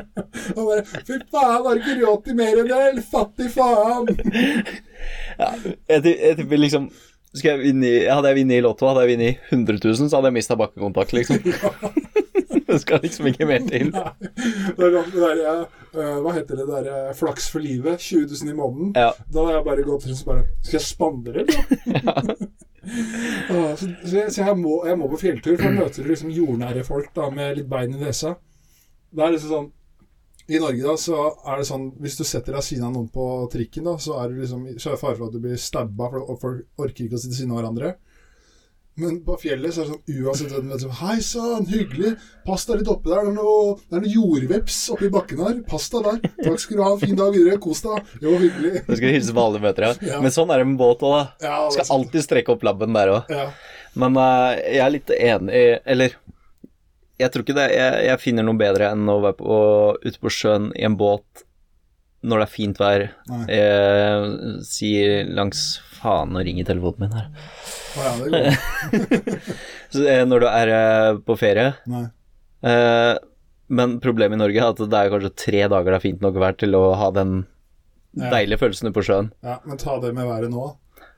[0.56, 3.04] Og bare Fy faen, har ikke råd til mer enn det?
[3.10, 4.10] Fattig faen!
[5.36, 5.50] Ja,
[5.90, 6.86] jeg, ti- tipper liksom
[7.44, 10.30] jeg vinne Hadde jeg vunnet i Lotto, hadde jeg vunnet i 100 000, så hadde
[10.30, 11.42] jeg mista bakkekontakt, liksom.
[12.70, 13.90] det skal liksom ikke mer til.
[13.92, 14.12] Nei.
[14.78, 15.42] Det er sånn det der,
[15.92, 18.00] eh, hva heter det der eh, Flaks for livet.
[18.00, 18.94] 20 000 i måneden.
[18.96, 19.10] Ja.
[19.28, 22.40] Da hadde jeg bare gått rundt og bare Skal jeg spandere, eller?
[22.86, 27.10] Så så, jeg, må, jeg må på fjelltur, for da møter du liksom jordnære folk
[27.16, 28.36] da, med litt bein i nesa.
[29.10, 29.68] Det er liksom sånn
[30.46, 33.24] I Norge da, så er det sånn Hvis du setter deg siden av noen på
[33.52, 36.38] trikken, da, så er det liksom Så er fare for at du blir stabba, for
[36.42, 37.94] folk orker ikke å sitte siden av hverandre.
[38.96, 42.14] Men på fjellet så er det sånn uansett hvem du vet, sånn, Hei sann, hyggelig.
[42.46, 43.26] Pass deg litt oppi der.
[43.26, 45.58] Det er noe, det er noe jordveps oppi bakken her.
[45.68, 46.20] Pass deg der.
[46.38, 46.92] Takk skal du ha.
[46.94, 47.58] En fin dag videre.
[47.60, 48.14] Kos deg.
[48.24, 48.86] Jo, hyggelig.
[48.86, 50.12] Du skal hilse på alle møter, ja.
[50.14, 50.20] Ja.
[50.24, 51.26] Men sånn er det med båt òg, da.
[51.44, 53.36] Ja, Du skal alltid strekke opp labben der òg.
[53.36, 53.50] Ja.
[54.00, 56.16] Men uh, jeg er litt enig Eller
[57.16, 57.68] jeg tror ikke det.
[57.72, 59.60] Jeg, jeg finner noe bedre enn å være på,
[60.04, 61.44] ute på sjøen i en båt
[62.26, 63.04] når det er fint vær.
[63.48, 64.24] eh,
[64.66, 65.64] sier langs
[65.96, 67.28] Faen, og ringer telefonen min her.
[67.96, 69.26] Ja, det går.
[69.94, 73.14] Så, eh, når du er eh, på ferie eh,
[73.72, 76.36] Men problemet i Norge er at det er kanskje tre dager det er fint nok
[76.42, 77.38] vær til å ha den
[78.16, 78.30] Ja.
[78.32, 79.26] deilige følelsen på sjøen.
[79.44, 80.66] Ja, men ta det med været nå.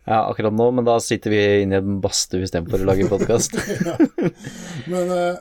[0.09, 3.55] Ja, akkurat nå, men da sitter vi inne i en badstue istedenfor å lage podkast.
[4.88, 5.37] Men eh,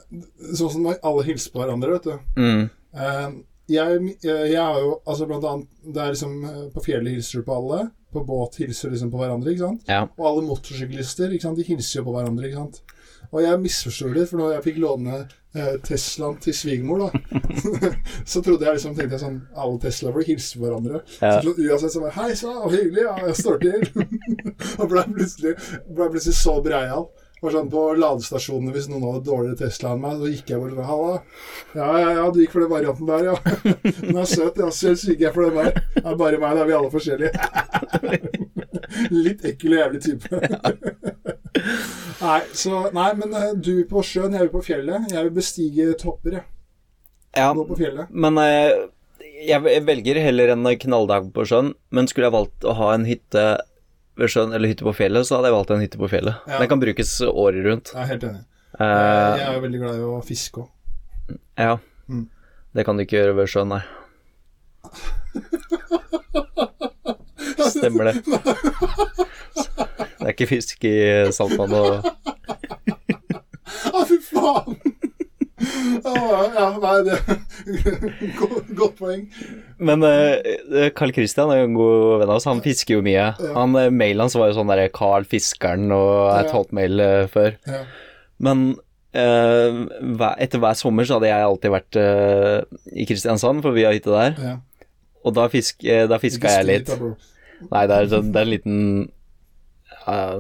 [0.59, 2.41] sånn som alle hilser på hverandre, vet du.
[2.41, 2.65] mm.
[3.67, 7.47] Jeg, jeg har jo altså blant annet Det er liksom eh, På fjellet hilser du
[7.47, 7.79] på alle.
[8.13, 9.89] På båt hilser du liksom på hverandre, ikke sant.
[9.89, 10.05] Ja.
[10.15, 12.79] Og alle motorsyklister, ikke sant, de hilser jo på hverandre, ikke sant.
[13.33, 17.41] Og jeg misforsto det, for når jeg fikk låne eh, Teslaen til svigermor, da,
[18.31, 21.03] så trodde jeg liksom, tenkte jeg sånn Alle Tesla-folk hilser på hverandre.
[21.19, 21.35] Ja.
[21.43, 23.87] Så uansett så bare Hei sann, hyggelig, ja, jeg står til.
[24.79, 25.55] og ble plutselig,
[25.91, 27.09] ble plutselig så breial.
[27.41, 30.77] Var sånn På ladestasjonene, hvis noen hadde dårligere Tesla enn meg, så gikk jeg bare
[30.77, 31.17] og Halla.
[31.77, 33.35] Ja, ja, ja, du gikk for den varianten der, ja.
[33.99, 34.71] Den er søt, ja.
[34.73, 35.77] Selv gikk jeg for den der.
[35.93, 37.31] Det er bare meg, da er vi alle forskjellige.
[39.27, 40.41] Litt ekkel og jævlig type.
[42.25, 45.09] nei, så Nei, men du du på sjøen, jeg vil på fjellet.
[45.13, 46.47] Jeg vil bestige topper, jeg.
[47.37, 47.51] ja.
[47.53, 48.09] Gå på fjellet.
[48.09, 48.87] Men eh,
[49.45, 53.49] jeg velger heller en knalldag på sjøen, men skulle jeg valgt å ha en hytte
[54.17, 56.35] ved sjøen eller hytte på fjellet, så hadde jeg valgt en hytte på fjellet.
[56.49, 56.57] Ja.
[56.61, 57.91] Den kan brukes året rundt.
[57.93, 58.43] Jeg er helt enig.
[58.77, 61.37] Uh, Jeg er jo veldig glad i å fiske òg.
[61.57, 61.77] ja.
[62.07, 62.25] Mm.
[62.77, 63.81] Det kan du ikke gjøre ved sjøen, nei.
[67.67, 68.13] Stemmer det.
[70.17, 70.93] Det er ikke fisk i
[71.35, 72.07] saltvann og
[73.97, 74.77] Å, fy faen!
[76.07, 77.17] Ja, nei, det
[78.39, 79.23] Godt, godt poeng.
[79.83, 82.47] Men eh, Carl Christian er jo en god venn av oss.
[82.49, 83.27] Han fisker jo mye.
[83.57, 86.53] Han, uh, Mailen hans var jo sånn derre Carl Fiskeren og et Ja.
[86.55, 87.57] hotmail uh, før.
[87.67, 87.81] Ja.
[88.43, 88.63] Men
[89.17, 89.81] uh,
[90.37, 94.13] etter hver sommer så hadde jeg alltid vært uh, i Kristiansand, for vi har hytte
[94.15, 94.39] der.
[94.51, 94.55] ja.
[95.27, 96.89] Og da, fisk, eh, da fiska jeg litt.
[97.67, 98.75] Nei, det er, det er en liten
[100.07, 100.37] uh,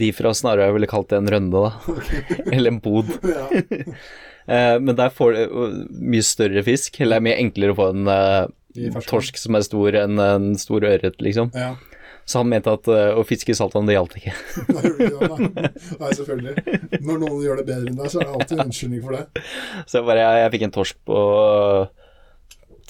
[0.00, 1.98] De fra Snarøy ville kalt det en rønde, da.
[2.50, 3.12] Eller en bod.
[3.30, 3.46] Ja.
[4.46, 5.80] Eh, men der får du eh,
[6.14, 7.00] mye større fisk.
[7.00, 10.54] Eller det er mye enklere å få en eh, torsk som er stor enn en
[10.60, 11.52] stor ørret, liksom.
[11.54, 11.74] ja.
[12.24, 14.30] Så han mente at å fiske i saltvann, det gjaldt ikke.
[16.00, 16.54] Nei, selvfølgelig.
[17.04, 19.42] Når noen gjør det bedre enn deg, så er det alltid en unnskyldning for det.
[19.84, 21.18] Så jeg bare Jeg, jeg fikk en torsk på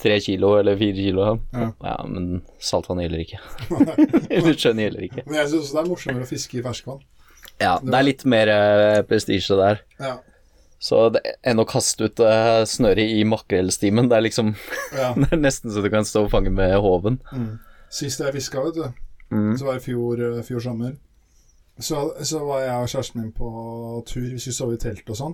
[0.04, 1.26] tre kilo eller fire kilo.
[1.50, 1.66] Ja.
[1.82, 3.40] Ja, men saltvann gjelder ikke.
[4.38, 5.26] eller sjøen gjelder ikke.
[5.26, 7.02] Men jeg syns det er morsommere å fiske i ferskvann.
[7.58, 8.54] Ja, det er litt mer
[9.10, 9.82] prestisje der.
[9.98, 10.14] Ja.
[10.84, 14.50] Så det, enn å kaste ut uh, snøret i makrellstimen, det er liksom
[15.00, 15.14] ja.
[15.16, 17.16] Det er nesten så du kan stå og fange med håven.
[17.32, 17.54] Mm.
[17.94, 18.84] Sist jeg fiska, vet du,
[19.32, 19.54] Mm.
[19.58, 20.92] så var det i fjor, eh, fjor sommer.
[21.80, 23.48] Så, så var jeg og kjæresten min på
[24.06, 24.26] tur.
[24.30, 25.32] Vi skulle sove i telt og sånn.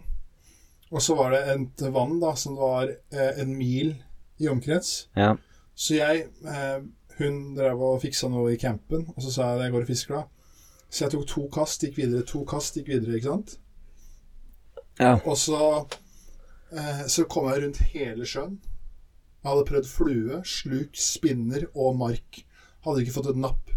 [0.95, 3.91] Og så var det et vann da som var eh, en mil
[4.41, 5.09] i omkrets.
[5.19, 5.35] Ja.
[5.75, 6.79] Så jeg eh,
[7.19, 9.91] Hun drev og fiksa noe i campen, og så sa jeg at jeg går og
[9.91, 10.55] fisker, da.
[10.89, 13.59] Så jeg tok to kast, gikk videre, to kast, gikk videre, ikke sant?
[15.01, 15.15] Ja.
[15.25, 15.59] Og så
[16.77, 18.59] eh, Så kom jeg rundt hele sjøen.
[19.41, 22.43] Jeg hadde prøvd flue, sluk, spinner og mark.
[22.85, 23.73] Hadde ikke fått et napp.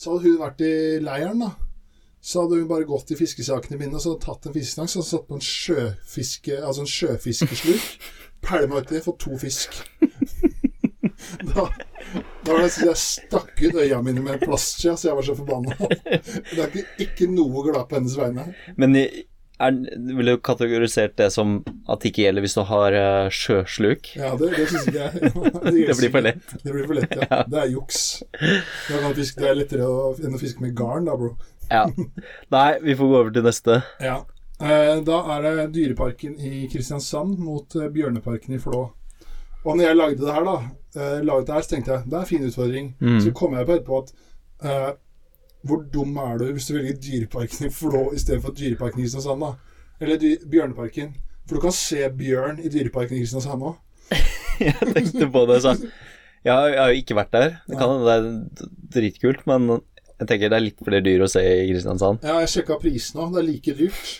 [0.00, 0.72] Så hadde hun vært i
[1.04, 1.50] leiren, da.
[2.22, 5.04] Så hadde hun bare gått i fiskesakene mine og så hadde tatt en fiskestang hun
[5.04, 7.88] satt på en sjøfiske, altså en sjøfiskesluk.
[8.46, 9.76] Pælma uti, fått to fisk.
[11.42, 11.64] Da,
[12.44, 15.26] da var det så jeg stakk ut øya mine med en plastskje, så jeg var
[15.26, 15.74] så forbanna.
[16.52, 18.44] Det er ikke, ikke noe glad på hennes vegne.
[18.76, 19.22] Men i-
[19.62, 19.78] er,
[20.18, 24.12] Vil du kategorisert det som at det ikke gjelder hvis du har uh, sjøsluk?
[24.18, 25.32] Ja, det, det syns ikke jeg.
[25.92, 26.54] Det blir for lett.
[26.62, 27.40] Det blir for lett, ja.
[27.52, 28.02] Det er juks.
[28.40, 31.34] Det er, fisk, det er lettere å, enn å fiske med garn, da, bro.
[31.70, 31.86] Ja.
[32.52, 33.78] Nei, vi får gå over til neste.
[34.02, 34.18] Ja.
[34.62, 38.82] Eh, da er det Dyreparken i Kristiansand mot eh, Bjørneparken i Flå.
[39.62, 40.56] Og når jeg lagde det her, da,
[40.98, 42.92] eh, laget det her, så tenkte jeg det er en fin utfordring.
[43.00, 43.18] Mm.
[43.24, 44.12] Så kom jeg på etterpå at
[44.62, 44.90] eh,
[45.66, 49.52] hvor dum er du hvis du velger Dyreparken i Flå istedenfor Dyreparken i Kristiansand, da?
[50.02, 50.18] Eller
[50.50, 51.12] Bjørneparken.
[51.46, 53.78] For du kan se bjørn i Dyreparken i Kristiansand òg.
[54.62, 55.76] Jeg tenkte på det, så
[56.42, 57.52] jeg har, jeg har jo ikke vært der.
[57.70, 58.24] Det kan det er
[58.96, 62.22] dritkult, men jeg tenker det er litt flere dyr å se i Kristiansand.
[62.26, 63.34] Ja, jeg sjekka prisen òg.
[63.34, 64.10] Det er like dyrt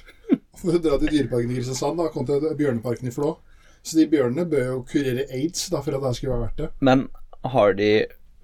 [0.58, 3.34] for å dra til Dyreparken i Kristiansand da, kontra Bjørneparken i Flå.
[3.82, 6.68] Så de bjørnene bør jo kurere aids da, for at det skulle være verdt det.
[6.86, 7.08] Men
[7.54, 7.90] har de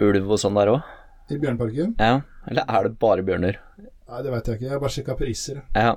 [0.08, 0.94] ulv og sånn der òg?
[1.30, 1.94] I Bjørneparken?
[2.02, 2.18] Ja.
[2.48, 3.58] Eller er det bare bjørner?
[3.78, 4.66] Nei, det veit jeg ikke.
[4.66, 5.60] Jeg har bare sjekka priser.
[5.76, 5.94] Ja.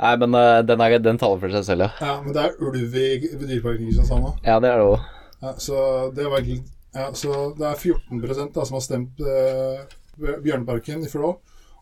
[0.00, 1.90] Nei, men eh, den, er, den taler for seg selv, ja.
[2.00, 4.38] Ja, Men det er ulv i Dyreparken i Kristiansand òg.
[4.46, 5.08] Ja, det er det òg.
[5.40, 5.82] Ja, så
[6.16, 9.84] det var egentlig ja, Så det er 14 da som har stemt eh,
[10.18, 11.36] Bjørneparken i Flå.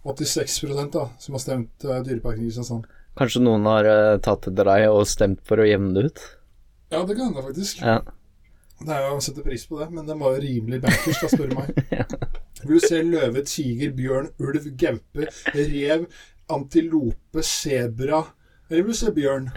[0.04, 0.60] 86
[0.94, 2.90] da som har stemt eh, Dyreparken i Kristiansand.
[3.18, 6.24] Kanskje noen har eh, tatt etter deg og stemt for å jevne det ut?
[6.90, 7.82] Ja, det kan hende, faktisk.
[7.82, 8.00] Ja.
[8.78, 11.30] Det er jo å sette pris på det, men den var jo rimelig bankers, da,
[11.32, 11.72] spør du meg.
[12.68, 16.06] Vil du se løve, tiger, bjørn, ulv, gaupe, rev,
[16.52, 18.22] antilope, sebra
[18.70, 19.48] Eller vil du se bjørn?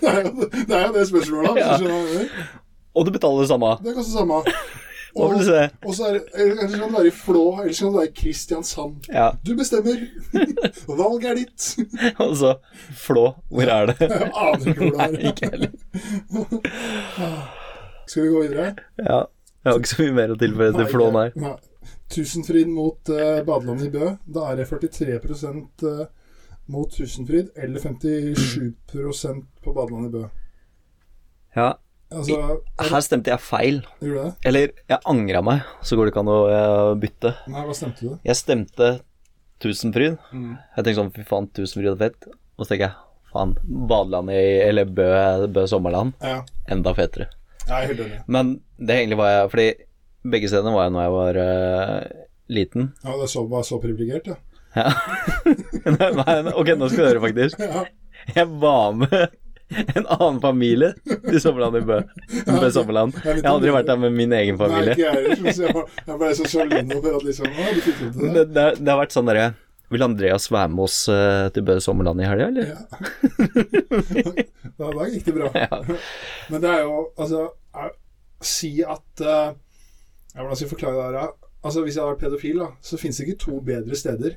[0.00, 2.34] det, er jo, det er jo det spørsmålet, mener.
[2.96, 3.76] Og du betaler det samme.
[3.84, 4.42] Det samme.
[5.16, 5.60] Hva vil du se?
[5.86, 8.16] og så er eller skal det være i Flå, eller så kan det være i
[8.20, 9.06] Kristiansand.
[9.08, 9.28] Ja.
[9.46, 10.02] Du bestemmer.
[10.98, 11.68] Valget er ditt.
[12.20, 12.50] Og så
[13.06, 13.96] Flå, hvor er det?
[14.00, 15.18] Jeg aner ikke hvor det Nei, er.
[15.30, 15.70] ikke heller.
[18.06, 18.74] Skal vi gå videre?
[19.00, 19.22] Ja.
[19.66, 21.24] Jeg har ikke så mye mer å tilføye til Flå, nei.
[21.42, 21.56] Nei.
[22.14, 24.12] Tusenfryd mot uh, badeland i Bø.
[24.30, 26.04] Da er det 43 uh,
[26.70, 30.22] mot Tusenfryd, eller 57% på badeland i Bø.
[31.58, 31.72] Ja.
[32.14, 32.38] Altså,
[32.78, 33.80] Her stemte jeg feil.
[33.98, 34.34] gjorde det?
[34.46, 37.32] Eller, jeg angra meg, så går det ikke an å uh, bytte.
[37.50, 38.12] Nei, hva stemte du?
[38.22, 38.92] Jeg stemte
[39.64, 40.20] Tusenfryd.
[40.30, 40.52] Mm.
[40.54, 42.30] Jeg tenkte sånn, fy faen, Tusenfryd er fett.
[42.54, 42.94] Og så tenker jeg,
[43.34, 43.56] faen,
[43.90, 45.10] badeland i Eller Bø,
[45.50, 46.14] Bø sommerland.
[46.22, 47.32] Ja, Enda fetere.
[47.66, 48.18] Jeg er helt.
[48.30, 49.68] Men det egentlig var jeg Fordi
[50.26, 52.92] begge stedene var jeg når jeg var uh, liten.
[53.04, 54.36] Ja, det så, var så privilegert, ja.
[54.76, 54.90] Ja.
[56.20, 57.62] nei, ok, nå skal du høre, faktisk.
[57.62, 57.86] ja.
[58.34, 59.28] Jeg var med
[59.96, 62.00] en annen familie til sommerland i Bø.
[62.46, 63.16] Bø sommerland.
[63.24, 64.94] Jeg har aldri vært der med min egen familie.
[64.94, 65.62] Nei, ikke jeg heller.
[65.66, 67.70] Jeg, jeg ble så sjalu nå for liksom det.
[68.16, 69.48] Det, det, det har vært sånn derre
[69.88, 72.72] Vil Andreas være med oss eh, til Bø sommerland i helga, eller?
[72.72, 72.80] Ja.
[74.78, 75.50] da, da gikk det bra.
[75.66, 75.78] Ja.
[76.50, 77.44] Men det er jo Altså,
[77.74, 77.92] er,
[78.42, 79.54] si at uh,
[80.34, 81.30] Hvordan skal jeg forklare det her?
[81.62, 84.36] Altså, Hvis jeg hadde vært pedofil, da, så fins det ikke to bedre steder.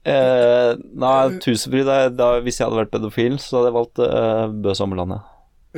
[0.00, 4.46] Eh, nei, Tusenfryd er da, Hvis jeg hadde vært pedofil, så hadde jeg valgt uh,
[4.64, 5.20] Bø sommerland, ja.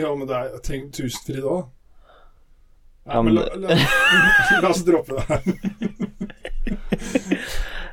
[0.05, 1.65] Ja, men det er Tenk Tusenfryd òg.
[3.07, 5.43] Ja, Ja, men men la, la, la oss droppe det her.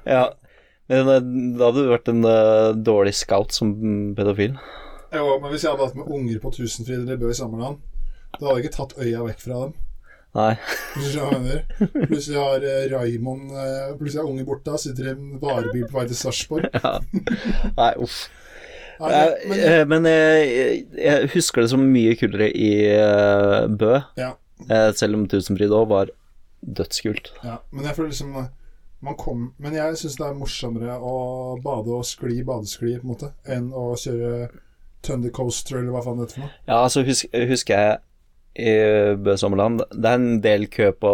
[0.13, 0.25] ja.
[0.89, 3.73] Men eh, da hadde du vært en uh, dårlig scout som
[4.17, 4.57] pedofil.
[5.13, 7.79] Jo, men hvis jeg hadde hatt med unger på Tusenfryd eller Bø i Sammerland,
[8.37, 9.77] da hadde jeg ikke tatt øya vekk fra dem.
[10.37, 10.51] Nei.
[10.93, 13.47] Plutselig har eh, Raymond
[13.97, 16.67] Plutselig er unge borte, sitter i en varebil på vei til Sarpsborg.
[17.79, 18.27] Nei, uff.
[18.99, 22.69] Nei, men, Men jeg, jeg husker det som mye kulere i
[23.79, 24.33] Bø, ja,
[24.99, 26.13] selv om Tusenfryd òg var
[26.59, 27.31] dødskult.
[27.47, 28.33] ja, men jeg føler liksom
[29.17, 31.13] kom, Men jeg syns det er morsommere å
[31.63, 34.49] bade og skli badeskli på en måte enn å kjøre
[35.05, 36.55] Thunder Coaster eller hva faen det heter for noe.
[36.67, 37.99] Ja, altså husk, husker jeg
[38.59, 38.73] i
[39.21, 41.13] Bø sommerland Det er en del kø på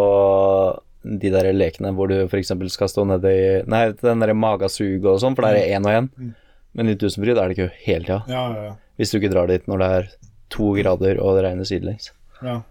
[1.06, 2.50] de der lekene hvor du f.eks.
[2.74, 3.36] skal stå nedi
[3.70, 6.08] Nei, den derre magasuget og sånn, for det er én og én.
[6.18, 6.32] Mm.
[6.76, 8.22] Men i Tusenfryd er det kø hele tida.
[8.26, 8.78] Ja, ja, ja.
[8.98, 10.08] Hvis du ikke drar dit når det er
[10.52, 12.10] to grader og det regner sidelengs.
[12.42, 12.62] ja.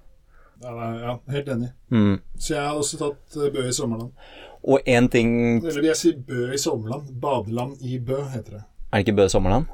[0.65, 1.67] Ja, helt enig.
[1.91, 2.19] Mm.
[2.39, 4.13] Så jeg har også tatt Bø i sommerland.
[4.65, 7.09] Og én ting Eller vil jeg si Bø i sommerland?
[7.21, 8.63] Badeland i Bø, heter det.
[8.91, 9.67] Er det ikke Bø sommerland?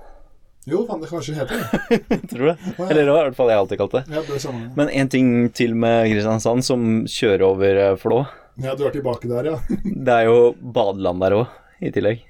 [0.70, 2.20] Jo, faen, det kanskje heter det.
[2.30, 2.58] Tror du det?
[2.90, 4.04] Eller det var i hvert fall jeg alltid kalt det.
[4.14, 4.76] Ja, Bø sommerland.
[4.78, 8.20] Men en ting til med Kristiansand som kjører over eh, Flå.
[8.62, 9.56] Ja, du er tilbake der, ja.
[10.06, 12.28] Det er jo badeland der òg, i tillegg.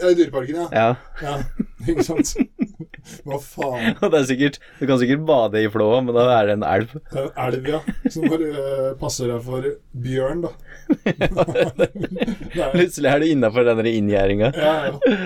[0.00, 0.66] Ja, I Dyreparken, ja.
[0.72, 0.88] Ja,
[1.22, 1.36] Ja,
[1.92, 2.32] ikke sant.
[3.26, 3.96] Hva faen.
[4.02, 6.66] og det er sikkert Du kan sikkert bade i Flå, men da er det en
[6.66, 6.92] elv.
[7.10, 7.80] Det er en elv, ja.
[8.14, 9.66] Som bare øh, passer deg for
[10.04, 10.52] bjørn, da.
[12.76, 14.52] Plutselig er du innafor denne inngjerdinga.
[14.56, 15.18] ja, ja.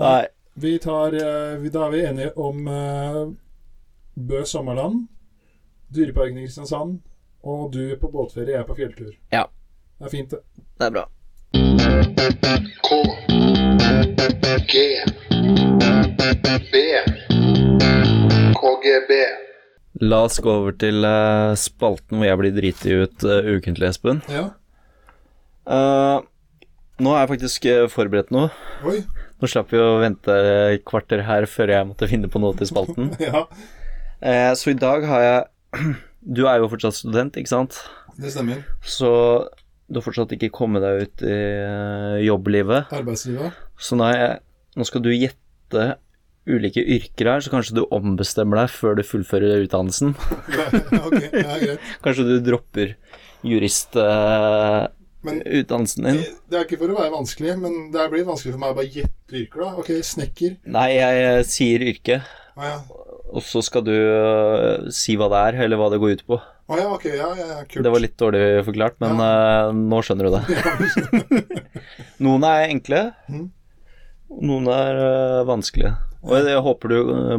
[0.00, 0.22] Nei.
[0.54, 1.14] Vi tar
[1.60, 3.32] vi, Da er vi enige om øh,
[4.28, 5.06] Bø sommerland,
[5.96, 6.98] Dyreparken i Kristiansand,
[7.42, 9.12] og du er på båtferie, jeg er på fjelltur.
[9.32, 9.46] Ja.
[9.98, 10.40] Det er fint, det.
[10.78, 11.08] Det er bra.
[14.68, 16.01] K.
[16.22, 16.80] B.
[18.54, 19.12] KGB.
[20.06, 24.20] La oss gå over til uh, spalten hvor jeg blir driti ut uh, ukentlig, Espen.
[24.30, 24.44] Ja.
[25.66, 26.22] Uh,
[27.02, 28.52] nå har jeg faktisk forberedt noe.
[28.86, 29.00] Oi.
[29.42, 30.36] Nå slapp vi å vente
[30.76, 33.10] et kvarter her før jeg måtte finne på noe til spalten.
[33.26, 33.42] ja.
[34.54, 35.90] så i dag har jeg
[36.38, 37.80] Du er jo fortsatt student, ikke sant?
[38.14, 38.62] Det stemmer.
[38.86, 39.10] Så
[39.90, 41.42] du har fortsatt ikke kommet deg ut i
[42.28, 42.94] jobblivet.
[42.94, 43.58] Arbeidslivet.
[43.74, 44.38] Så nå, jeg,
[44.78, 45.90] nå skal du gjette
[46.48, 50.10] ulike yrker her, så kanskje du ombestemmer deg før du fullfører utdannelsen.
[51.06, 51.76] ok, ja.
[52.02, 52.88] Kanskje du dropper
[53.46, 56.20] juristutdannelsen uh, din.
[56.50, 58.94] det er ikke for å være vanskelig, men det blir vanskelig for meg å bare
[58.98, 59.68] gjette yrker, da.
[59.82, 60.50] Ok, snekker.
[60.78, 62.16] Nei, jeg eh, sier yrke,
[62.58, 62.76] ja.
[63.30, 66.38] og så skal du uh, si hva det er, eller hva det går ut på.
[66.72, 67.64] Å ja, ok, ja, ja.
[67.66, 70.44] Det var litt dårlig forklart, men uh, nå skjønner du det.
[72.22, 73.12] Noen er enkle,
[74.32, 75.92] og noen er uh, vanskelige.
[76.22, 77.38] Og jeg, håper du eh,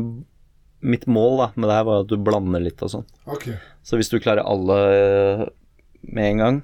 [0.84, 3.06] Mitt mål da, med det her var at du blander litt og sånn.
[3.32, 3.46] Ok.
[3.88, 5.44] Så hvis du klarer alle eh,
[6.04, 6.58] med en gang,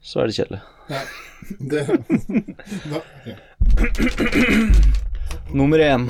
[0.00, 0.62] så er det kjedelig.
[0.88, 1.02] Ja.
[1.60, 1.82] Det
[2.88, 3.34] da, ja.
[5.52, 6.06] Nummer én.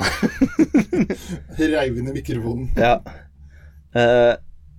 [1.59, 2.69] Reiv i mikrofonen.
[2.79, 3.01] ja.
[3.95, 4.35] Uh,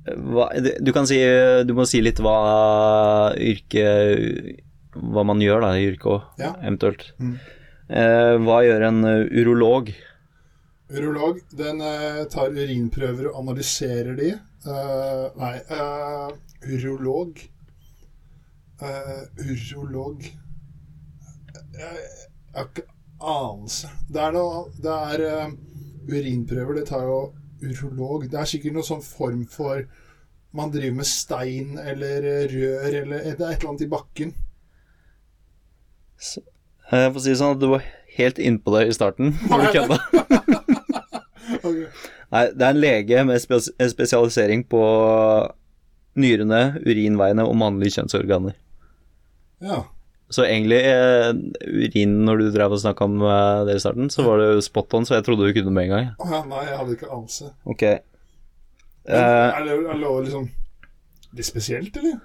[0.06, 0.50] hva,
[0.84, 1.16] du kan si
[1.64, 4.60] Du må si litt hva yrket
[4.92, 6.50] Hva man gjør da i yrket òg, Ja.
[6.60, 7.06] eventuelt.
[7.20, 7.38] Mm.
[7.86, 9.92] Eh, hva gjør en eh, urolog?
[10.90, 14.32] Urolog, den eh, tar urinprøver og analyserer de.
[14.66, 15.52] Nei,
[16.66, 17.38] urolog
[18.82, 22.00] Urolog Jeg,
[22.56, 22.82] har ikke
[23.22, 23.92] anelse.
[24.10, 25.54] Det er noe Det er
[26.10, 27.20] urinprøver, det tar jo
[27.62, 29.86] urolog Det er sikkert noen sånn form for
[30.50, 34.34] Man driver med stein eller rør eller Det er et eller annet i bakken.
[36.18, 36.55] Eh,
[36.92, 37.82] Jeg får si det sånn at du var
[38.16, 39.32] helt innpå det i starten.
[39.50, 39.96] Når du kødda.
[42.34, 44.80] Nei, det er en lege med spes spesialisering på
[46.18, 48.54] nyrene, urinveiene og mannlige kjønnsorganer.
[49.62, 49.82] Ja.
[50.32, 51.28] Så egentlig, eh,
[51.86, 54.64] urin når du drev og snakka om eh, det i starten, så var det jo
[54.64, 56.08] spot on, så jeg trodde du kunne med en gang.
[56.18, 57.50] Å ja, nei, jeg hadde ikke anelse.
[57.68, 57.84] Ok.
[57.86, 58.00] Eh,
[59.14, 60.48] Er det, er det liksom
[61.36, 62.18] litt spesielt, eller?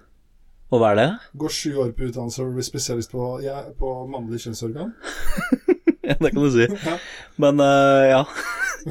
[0.72, 1.10] Og hva er det?
[1.42, 4.94] Går sju år på utdannelse og blir spesialist på, ja, på mannlig kjønnsorgan?
[6.08, 6.68] ja, det kan du si.
[6.88, 6.98] Ja.
[7.44, 8.22] Men uh, ja.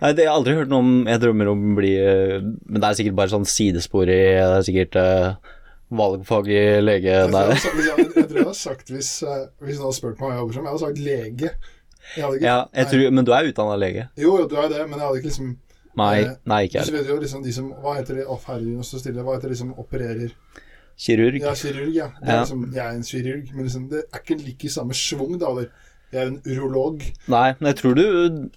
[0.00, 2.80] Nei, det- jeg har aldri hørt noe om Jeg drømmer om å bli eh, Men
[2.82, 5.52] det er sikkert bare sånn sidespor i Det er sikkert uh,
[5.94, 9.78] valgfag i lege jeg, tror jeg, jeg, jeg tror jeg hadde sagt hvis, uh, hvis
[9.78, 11.52] noen hadde spurt meg hva jeg jobber som, jeg hadde sagt lege.
[12.16, 14.06] Hadde ikke, Ja, tror, men du er utdanna lege?
[14.18, 15.52] Jo, jo, du er det, men jeg hadde ikke liksom
[15.98, 16.16] Nei,
[16.46, 16.94] nei ikke jeg.
[16.94, 19.24] vet jo liksom de som Hva heter de Å, herregud, nå står stille.
[19.26, 20.34] Hva heter de som opererer?
[20.98, 21.42] Kirurg?
[21.42, 22.08] Er kirurg, ja.
[22.20, 22.40] Det er Ja.
[22.42, 25.46] liksom, jeg er en kirurg, men liksom, det er ikke like i samme schwung, da.
[25.50, 25.70] Eller.
[26.12, 27.02] Jeg er en urolog.
[27.30, 28.50] Nei, men jeg tror du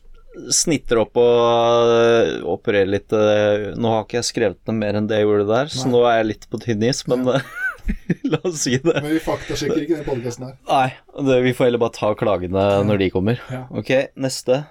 [0.50, 3.14] snitter opp og øh, opererer litt.
[3.14, 6.02] øh, Nå har ikke jeg skrevet noe mer enn det jeg gjorde der, så nå
[6.10, 7.42] er jeg litt på tynn is, men ja.
[8.32, 8.96] la oss si det.
[9.04, 10.56] Men vi faktasjekker ikke den podkasten her.
[10.72, 10.88] Nei,
[11.30, 13.38] det, vi får heller bare ta klagene når de kommer.
[13.54, 13.68] Ja.
[13.70, 14.64] Ok, neste.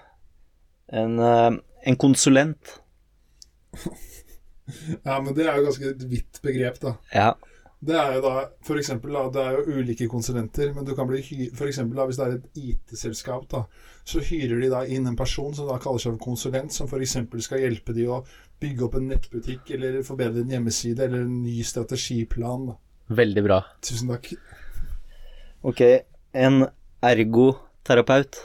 [0.90, 2.80] En, øh, en konsulent.
[5.06, 6.96] ja, men det er jo ganske et vidt begrep, da.
[7.14, 7.30] Ja.
[7.82, 11.08] Det er jo da, for eksempel, da, det er jo ulike konsulenter, men du kan
[11.08, 11.18] bli
[11.50, 13.64] for eksempel da, hvis det er et IT-selskap, da,
[14.06, 17.42] så hyrer de da inn en person som da kaller seg en konsulent, som eksempel
[17.42, 18.20] skal hjelpe de å
[18.62, 22.68] bygge opp en nettbutikk, eller forbedre en hjemmeside, eller en ny strategiplan.
[22.70, 22.78] Da.
[23.18, 23.58] Veldig bra.
[23.82, 24.30] Tusen takk.
[25.66, 25.82] Ok,
[26.38, 26.68] en
[27.02, 28.38] ergoterapeut.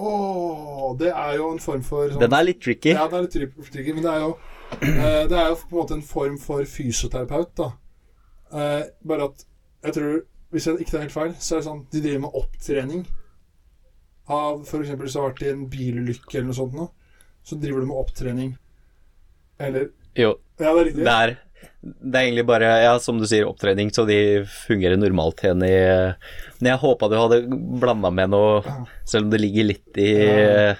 [0.00, 2.94] Åh, det er jo en form for sånn, Den er litt tricky.
[2.94, 4.32] Ja, den er litt tricky, men det er jo
[4.80, 7.72] eh, Det er jo på en måte en form for fysioterapeut, da.
[8.50, 9.44] Eh, bare at
[9.86, 10.14] jeg tror
[10.50, 13.04] Hvis jeg ikke tar helt feil, så er det sånn de driver med opptrening
[14.30, 16.88] av For eksempel hvis du har vært i en bilulykke eller noe sånt nå,
[17.46, 18.50] så driver du med opptrening.
[19.62, 21.04] Eller Jo, Ja, det er riktig.
[21.06, 21.32] det er,
[21.82, 24.18] det er egentlig bare, ja, som du sier, opptrening, så de
[24.66, 25.72] fungerer normalt igjen i
[26.60, 27.40] Men jeg håpa du hadde
[27.80, 28.76] blanda med noe,
[29.08, 30.74] selv om det ligger litt i Ja.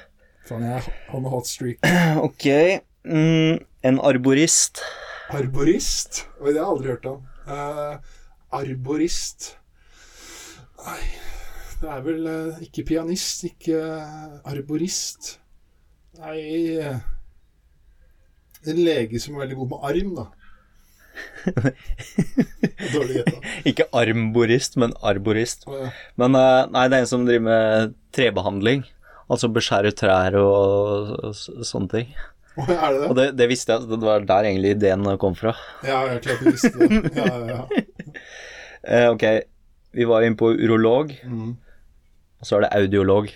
[0.50, 1.78] Faen, jeg har med hot streak.
[2.26, 2.46] Ok,
[3.06, 4.82] mm, en arborist.
[5.30, 6.24] Arborist?
[6.40, 7.20] Oi, det har jeg aldri hørt om.
[7.50, 7.94] Eh,
[8.54, 9.54] arborist
[10.80, 11.00] Nei,
[11.80, 15.34] det er vel uh, ikke pianist, ikke eh, arborist.
[16.16, 16.38] Nei
[18.64, 20.24] En lege som er veldig god med arm, da.
[22.94, 23.36] Dårlig gjetta.
[23.68, 25.68] Ikke armborist, men arborist.
[25.68, 25.92] Oh, ja.
[26.20, 28.84] Men nei, det er en som driver med trebehandling.
[29.30, 32.12] Altså beskjære trær og, og og sånne ting.
[32.74, 33.24] Er det Og det?
[33.24, 35.52] det, det visste jeg, det var der egentlig ideen kom fra.
[35.86, 37.14] Ja, jeg klart du visste det.
[37.16, 37.64] Ja, ja, ja.
[38.80, 39.22] Eh, ok,
[39.92, 41.50] vi var inne på urolog, Mm.
[42.40, 43.26] og så er det audiolog.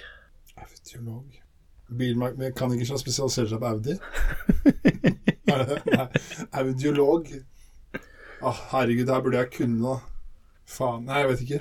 [0.57, 1.35] Audiolog
[1.95, 3.99] Bilmark kan ikke spesialisere seg på Audi?
[5.53, 5.99] er det det?
[5.99, 6.07] Nei.
[6.63, 7.29] Audiolog.
[8.41, 10.01] Å, herregud, det her burde jeg kunne noe
[10.65, 11.05] Faen.
[11.05, 11.61] Nei, jeg vet ikke.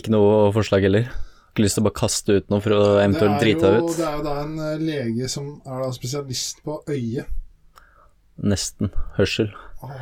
[0.00, 1.10] Ikke noe forslag heller?
[1.52, 3.84] Ikke lyst til å bare kaste ut noe for å eventuelt det, drite er deg
[3.84, 3.96] ut?
[3.98, 7.26] det er jo da en eh, lege som er da spesialist på øye.
[8.42, 8.88] Nesten.
[9.18, 9.50] Hørsel.
[9.82, 9.92] Åh,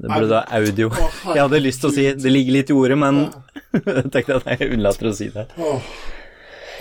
[0.00, 0.88] Det burde være audio.
[0.90, 3.42] Åh, Jeg hadde lyst til å si Det ligger litt i ordet, men Ja.
[4.00, 5.46] jeg tenkte at jeg unnlater å si det.
[5.60, 5.90] Åh,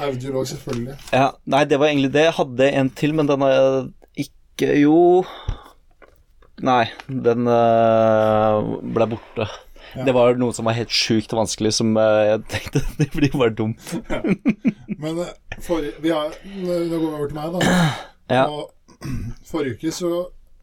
[0.08, 0.96] audiolog, selvfølgelig.
[1.14, 2.26] Ja, Nei, det var egentlig det.
[2.30, 4.98] Jeg hadde en til, men den har jeg ikke Jo
[6.66, 8.60] Nei, den øh,
[8.96, 9.48] ble borte.
[9.96, 10.04] Ja.
[10.08, 13.54] Det var noe som var helt sjukt vanskelig, som øh, jeg tenkte det blir bare
[13.56, 13.80] dumt.
[15.00, 15.22] Men
[15.64, 17.80] for, vi har, nå går vi over til meg, da.
[18.26, 18.48] Ja.
[18.50, 18.72] Og
[19.52, 20.08] forrige uke så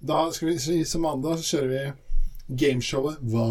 [0.02, 3.44] Da skal vi si som mandag så kjører vi gameshowet Hva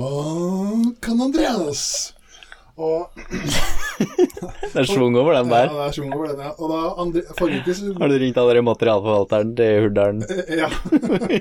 [1.00, 2.12] kan Andreas?
[2.78, 3.10] Og
[4.74, 5.68] Det er schwung over den der.
[5.68, 6.52] ja, det er schwung over den, ja.
[6.58, 10.24] Og da andre, forrige uke så Har du ringt allerede materialforvalteren til Hurdalen?
[10.62, 10.70] Ja.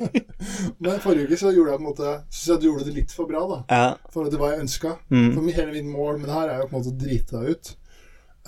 [0.82, 3.14] Men forrige uke så gjorde jeg på en måte Syns jeg du gjorde det litt
[3.16, 3.60] for bra, da.
[3.70, 3.92] Ja.
[4.12, 4.96] For det var jeg ønska.
[5.08, 5.30] Mm.
[5.36, 7.54] For hele mitt mål med det her er jo på en måte å drite deg
[7.54, 7.76] ut.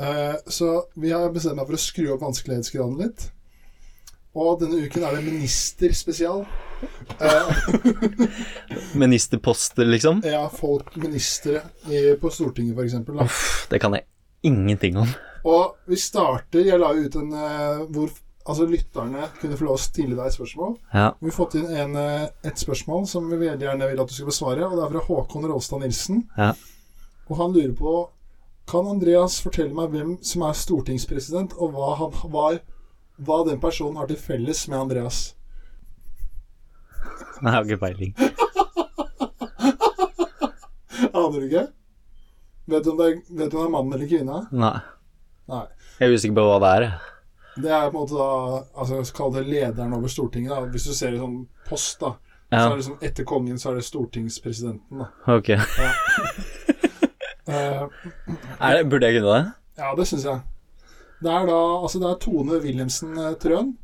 [0.00, 3.28] Uh, så vi har bestemt meg for å skru opp vanskelighetsgraden litt.
[4.32, 6.46] Og denne uken er det ministerspesial.
[9.02, 10.22] Ministerposter, liksom?
[10.24, 13.20] ja, folk, ministre i, på Stortinget, for eksempel.
[13.20, 13.28] Da.
[13.70, 14.08] Det kan jeg
[14.48, 15.12] ingenting om.
[15.44, 18.10] Og vi starter Jeg la ut en eh, hvor
[18.42, 20.74] altså lytterne kunne få lov å stille deg et spørsmål.
[20.94, 21.12] Ja.
[21.20, 24.14] Vi har fått inn en, eh, et spørsmål som vi veldig gjerne vil at du
[24.16, 24.66] skal besvare.
[24.66, 26.24] Og det er fra Håkon Rolstad Nilsen.
[26.38, 26.52] Ja.
[27.28, 27.94] Og han lurer på
[28.68, 32.52] Kan Andreas fortelle meg hvem som er stortingspresident, og hva, han, hva,
[33.18, 35.34] hva den personen har til felles med Andreas?
[37.42, 38.14] Jeg har ikke peiling.
[41.12, 41.66] Aner du ikke?
[42.72, 44.38] Vet du om det er, vet du om det er mann eller kvinne?
[44.54, 44.76] Nei.
[45.50, 45.64] Nei.
[45.98, 46.84] Jeg er usikker på hva det er.
[47.62, 48.28] Det er på en måte da
[48.80, 50.54] Altså Kall det lederen over Stortinget.
[50.54, 52.14] da Hvis du ser i sånn post, da.
[52.52, 55.10] Så er det liksom Etter kongen så er det stortingspresidenten, da.
[55.36, 55.48] ok.
[57.52, 57.82] Eh,
[58.62, 59.46] Er det, burde jeg kunne det?
[59.82, 60.40] ja, det syns jeg.
[61.22, 63.74] Det er da Altså, det er Tone Wilhelmsen eh, Trøen.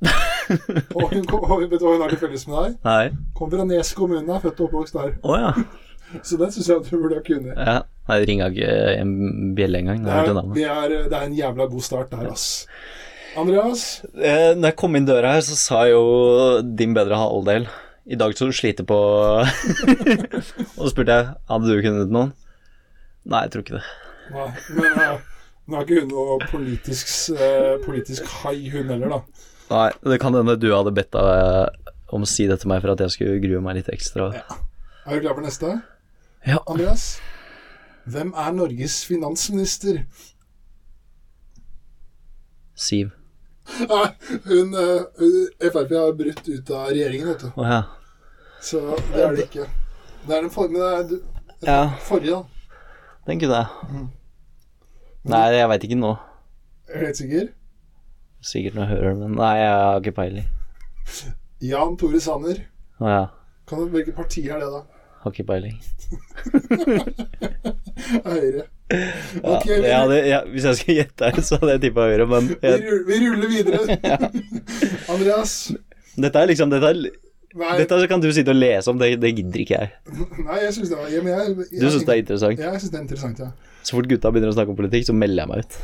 [0.97, 2.79] og, hun, og vet du hva hun har til felles med deg?
[2.89, 3.05] Nei.
[3.39, 5.15] Kommer fra Nes kommune, er født og oppvokst der.
[5.23, 5.53] Oh, ja.
[6.25, 7.55] Så det syns jeg at du burde kunne.
[7.55, 7.79] ja.
[8.09, 8.69] Jeg ringa ikke
[9.03, 9.11] en
[9.53, 9.99] bjelle engang.
[10.01, 12.47] Det det, det er en jævla god start der, ass.
[13.37, 13.83] Andreas?
[14.17, 17.69] Eh, når jeg kom inn døra her, så sa jeg jo din bedre halvdel
[18.09, 18.97] I dag så du sliter på
[20.79, 22.33] Og så spurte jeg hadde du kunnet noen.
[23.29, 23.85] Nei, jeg tror ikke det.
[24.33, 25.19] Nei, men eh,
[25.69, 29.21] nå er ikke hun noe politisk, eh, politisk hai, hun heller, da.
[29.71, 32.95] Nei, Det kan hende du hadde bedt deg om å si det til meg for
[32.95, 34.31] at jeg skulle grue meg litt ekstra.
[34.35, 34.57] Ja.
[35.07, 35.75] Er du klar for neste?
[36.47, 36.59] Ja.
[36.67, 37.19] Andreas?
[38.09, 40.05] Hvem er Norges finansminister?
[42.79, 43.11] Siv.
[43.85, 44.07] Nei,
[44.49, 47.51] hun, eh, hun Frp har brutt ut av regjeringen, vet du.
[47.61, 47.83] Oh, ja.
[48.65, 48.81] Så
[49.13, 49.67] det er det ikke.
[50.25, 51.19] Det er den formen det er du,
[51.67, 52.73] Ja, forrige, da.
[53.27, 54.09] den kunne jeg.
[55.29, 56.13] Nei, jeg veit ikke nå.
[56.89, 57.45] Er du helt sikker?
[58.49, 60.47] Sikkert når jeg hører det, men nei, jeg har ikke peiling.
[61.71, 62.59] Jan Tore Sanner.
[63.03, 63.25] Å ja.
[63.69, 64.81] Kan du, hvilket parti er det, da?
[65.19, 65.77] Har ikke peiling.
[68.25, 68.63] Høyre.
[68.89, 68.97] Ja,
[69.43, 72.25] Ok, vi, ja, det, ja, hvis jeg skulle gjette her, så hadde jeg tippa Høyre,
[72.31, 73.81] men vi, ruller, vi ruller videre.
[75.13, 75.53] Andreas?
[76.19, 76.95] dette er liksom dette, er,
[77.79, 79.89] dette kan du sitte og lese om, det, det gidder ikke jeg.
[80.47, 81.37] nei jeg syns det var jeg, jeg,
[81.69, 82.59] jeg, Du syns det er interessant?
[82.65, 83.51] Ja, jeg syns det er interessant, ja.
[83.89, 85.77] Så fort gutta begynner å snakke om politikk, så melder jeg meg ut.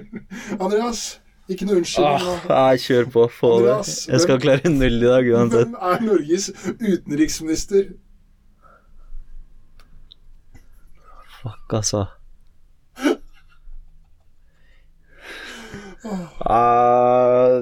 [0.64, 1.02] Andreas,
[1.52, 2.06] ikke noe unnskyld.
[2.08, 3.26] Ah, nei, kjør på.
[3.36, 3.74] Få det.
[4.08, 5.74] Jeg skal klare null i dag uansett.
[5.74, 6.48] Hvem er Norges
[6.80, 7.92] utenriksminister?
[11.42, 12.06] Fuck, altså.
[16.02, 17.60] Uh,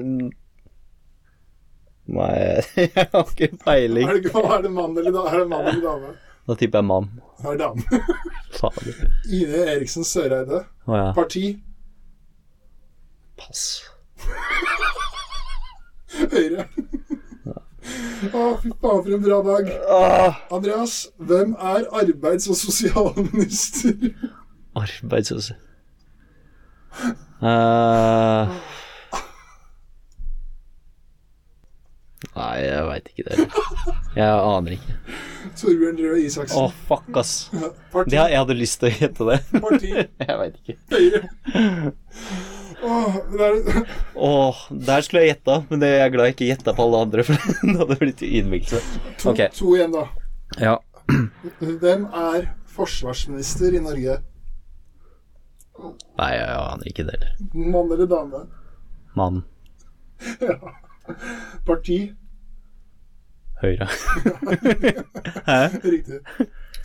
[2.07, 2.33] nei,
[2.79, 4.07] jeg har ikke peiling.
[4.07, 6.19] Er det, er det mann eller, er det mann eller dame?
[6.51, 7.05] Da tipper jeg mann.
[7.57, 7.81] Dame.
[8.57, 8.97] Fader.
[9.31, 10.59] Ine Eriksen Søreide.
[10.85, 11.05] Å ja.
[11.15, 11.45] Parti
[13.39, 13.61] Pass.
[16.33, 16.65] Høyre.
[17.47, 19.71] Å, fy faen, for en bra dag.
[19.89, 23.95] Ah, Andreas, hvem er arbeids- og sosialminister?
[24.77, 25.31] arbeids...
[25.33, 25.57] og så-
[27.41, 28.43] Eh,
[32.35, 33.37] Nei, jeg veit ikke det.
[34.15, 34.93] Jeg aner ikke.
[35.59, 36.71] Torbjørn Røe Å, Isaksen.
[36.87, 37.33] fuck, ass.
[37.53, 37.69] Ja,
[38.05, 39.37] Det, jeg hadde lyst til å gjette det.
[39.57, 39.91] Parti
[40.27, 40.77] Jeg veit ikke.
[40.93, 41.21] Høyre.
[42.81, 43.57] Åh, der...
[43.61, 46.87] er, Åh, der skulle jeg gjetta, men det er jeg glad jeg ikke gjetta på
[46.87, 48.81] alle andre, for det hadde blitt ydmykelse.
[49.21, 49.51] to, okay.
[49.53, 50.07] to igjen, da.
[50.61, 50.75] Ja.
[51.83, 54.17] Hvem er forsvarsminister i Norge?
[55.81, 57.37] Nei, jeg aner ikke det heller.
[57.73, 58.41] Mann eller dame?
[59.17, 59.43] Mann.
[60.41, 60.57] Ja.
[61.65, 61.99] Parti.
[63.61, 63.87] Høyre.
[65.49, 65.59] Hæ?
[65.85, 66.19] Riktig.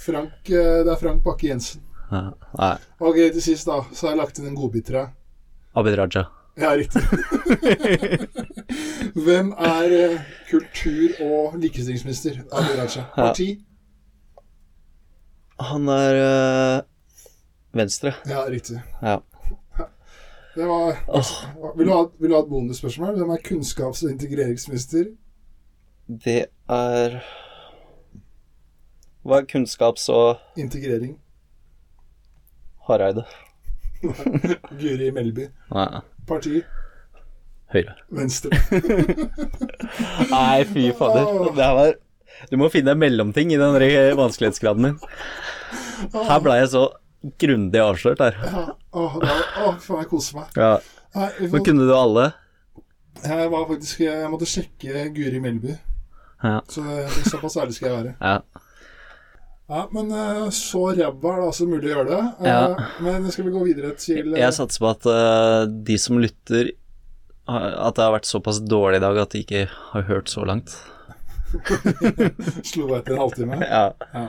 [0.06, 1.82] Frank, eh, det er Frank Bakke Jensen.
[2.12, 2.30] Ja.
[3.00, 5.14] Ok, til sist, da, så har jeg lagt inn en godbit til deg.
[5.76, 6.26] Abid Raja.
[6.56, 7.02] Ja, riktig.
[9.26, 10.20] Hvem er eh,
[10.50, 12.42] kultur- og likestillingsminister?
[12.52, 13.06] Abid Raja.
[13.16, 13.48] Parti?
[15.60, 16.82] Han er øh,
[17.76, 18.12] Venstre.
[18.28, 18.80] Ja, riktig.
[19.02, 19.18] Ja.
[20.56, 20.96] Det var
[21.76, 23.16] Vil du ha, vil du ha et bonusspørsmål?
[23.18, 25.10] Hvem er kunnskaps- og integreringsminister?
[26.06, 27.14] Det er
[29.26, 31.16] Hva er kunnskaps- og Integrering.
[32.86, 33.24] Hareide?
[34.80, 35.48] Guri Melby.
[35.74, 36.02] Nei.
[36.28, 36.60] Parti?
[37.74, 37.96] Høyre.
[38.14, 38.54] Venstre.
[40.30, 41.26] Nei, fy fader.
[41.56, 41.96] Det her var
[42.52, 43.74] Du må finne en mellomting i den
[44.20, 45.00] vanskelighetsgraden din.
[46.14, 46.84] Her ble jeg så
[47.42, 48.38] grundig avslørt her.
[48.46, 49.34] Ja, åh, da,
[49.64, 50.54] å, faen, jeg koser meg.
[50.54, 50.76] Ja.
[51.16, 52.30] Nei, Men kunne du alle?
[53.24, 55.74] jeg var faktisk Jeg måtte sjekke Guri Melby.
[56.44, 56.60] Ja.
[56.68, 58.14] Så eh, såpass ærlig skal jeg være.
[58.20, 58.38] ja.
[59.68, 62.18] Ja, men eh, så ræva er det altså mulig å gjøre det.
[62.38, 62.90] Eh, Ja.
[63.02, 65.08] Men skal vi gå videre til Jeg satser på at
[65.88, 66.68] de som lytter
[67.48, 70.70] At det har vært såpass dårlig i dag at de ikke har hørt så langt.
[72.66, 73.58] Slo etter en halvtime.
[73.62, 74.28] Ja.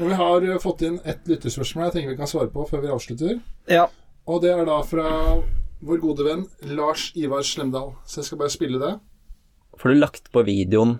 [0.00, 0.14] Og vi
[0.52, 3.38] har fått inn ett lytterspørsmål jeg tenker vi kan svare på før vi avslutter.
[3.70, 3.86] ja.
[4.26, 5.06] Og det er da fra
[5.86, 6.40] vår gode venn
[6.74, 7.92] Lars Ivar Slemdal.
[8.02, 8.96] Så jeg skal bare spille det.
[9.78, 10.96] Får du lagt på videoen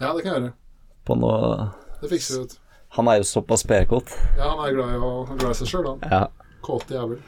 [0.00, 0.52] Ja, det kan jeg gjøre.
[1.04, 1.68] på noe
[2.00, 2.54] Det fikser vi ut.
[2.96, 4.10] Han er jo såpass PR-kåt.
[4.38, 6.00] Ja, han er glad i, å, han glad i seg sjøl, han.
[6.10, 6.22] Ja.
[6.64, 7.20] Kåte jævel.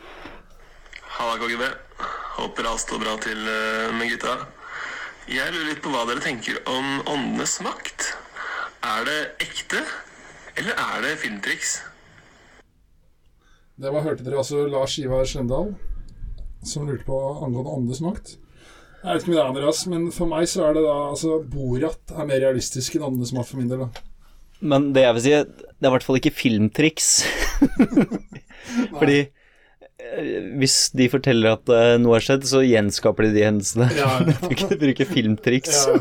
[1.18, 1.62] Halla, KGB.
[2.38, 4.34] Håper alt står bra til eh, med gutta.
[5.30, 8.08] Jeg lurer litt på hva dere tenker om åndenes makt.
[8.82, 9.84] Er det ekte,
[10.58, 11.76] eller er det filmtriks?
[13.78, 15.74] Det var, hørte dere altså Lars Ivar Slemdal,
[16.66, 18.34] som lurte på angående åndenes makt.
[19.02, 21.40] Jeg vet ikke om det er Andreas, men for meg så er det da altså
[21.50, 23.82] Borat er mer realistisk enn åndenes makt for min del.
[23.82, 24.08] da.
[24.62, 27.08] Men det jeg vil si, det er i hvert fall ikke filmtriks.
[29.00, 33.88] Fordi eh, hvis de forteller at uh, noe har skjedd, så gjenskaper de de hendelsene.
[33.98, 34.68] Ja, ja.
[34.70, 35.82] de bruker filmtriks.
[35.90, 35.98] Ja.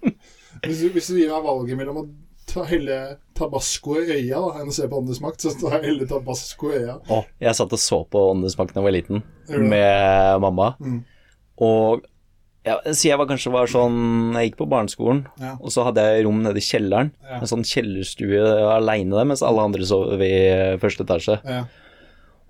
[0.68, 2.04] hvis, du, hvis du gir meg valget mellom å
[2.48, 3.00] ta, helle
[3.36, 6.70] tabasco i øya da, enn å se på åndenes makt, så tar jeg helle tabasco
[6.70, 7.00] i øya.
[7.02, 10.70] Å, jeg satt og så på Åndenes makt da jeg var liten, med mamma.
[10.78, 11.02] Mm.
[11.66, 12.06] Og
[12.68, 15.56] ja, så jeg var kanskje var sånn Jeg gikk på barneskolen, Ja.
[15.60, 17.10] og så hadde jeg rom nede i kjelleren.
[17.24, 17.40] Ja.
[17.42, 18.40] En sånn kjellerstue
[18.76, 20.32] aleine der, mens alle andre sov i
[20.82, 21.38] første etasje.
[21.48, 21.64] Ja.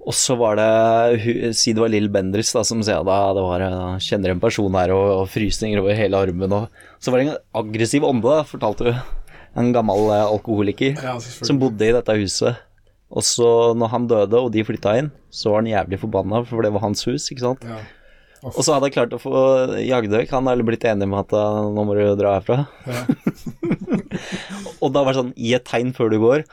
[0.08, 3.60] Og så var det Si det var Lill Bendriss da, som sa da det var
[3.66, 6.68] eh, Kjenner en person her og, og frysninger over hele armen og
[7.02, 9.02] Så var det en aggressiv ånde, da, fortalte hun.
[9.58, 12.56] En gammel eh, alkoholiker Ja, som bodde i dette huset.
[13.10, 16.60] Og så når han døde og de flytta inn, så var han jævlig forbanna, for
[16.64, 17.62] det var hans hus, ikke sant.
[18.46, 19.38] Og så hadde jeg klart å få
[19.82, 20.30] Jagdøk.
[20.30, 22.64] han, hadde blitt enig med at eh, nå må du dra herfra.
[22.86, 23.04] Ja.
[24.84, 26.44] Og da var det sånn, gi et tegn før du går,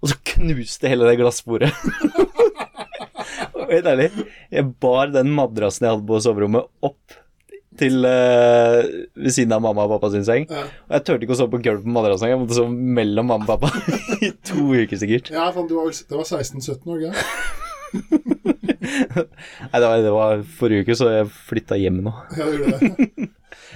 [0.00, 1.72] og så knuste hele det glassbordet.
[3.70, 4.08] Helt ærlig,
[4.50, 7.18] jeg bar den madrassen jeg hadde på soverommet opp
[7.80, 8.82] til uh,
[9.14, 10.48] ved siden av mamma og pappa sin seng.
[10.50, 10.66] Ja.
[10.88, 13.46] Og jeg turte ikke å sove på gulvet på madrassen, jeg måtte sove mellom mamma
[13.46, 15.32] og pappa i to uker sikkert.
[15.32, 20.84] Ja, faen, du var, det var 16-17 år, ikke Nei, det var, det var forrige
[20.86, 22.12] uke, så jeg flytta hjem nå.
[22.38, 23.28] Ja, gjorde det.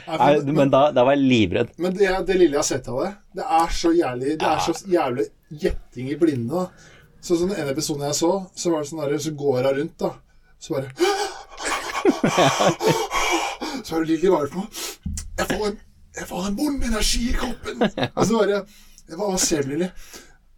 [0.05, 1.71] Nei, men da, da var jeg livredd.
[1.81, 4.61] Men det, det lille jeg har sett av det, det er så jævlig Det er
[4.67, 5.27] så jævlig
[5.65, 6.53] gjetting i blinde.
[6.65, 6.65] da.
[7.25, 9.97] Så sånn En episode jeg så, så var det sånn der, så går hun rundt,
[10.03, 10.11] da.
[10.61, 10.89] Så bare
[13.85, 14.69] Så er det Lilly, hva er det for noe?
[15.39, 15.79] Jeg får en,
[16.19, 17.77] jeg får en vond energi i kroppen.
[18.17, 18.61] Og så bare
[19.19, 19.89] hva ser du, Lilly?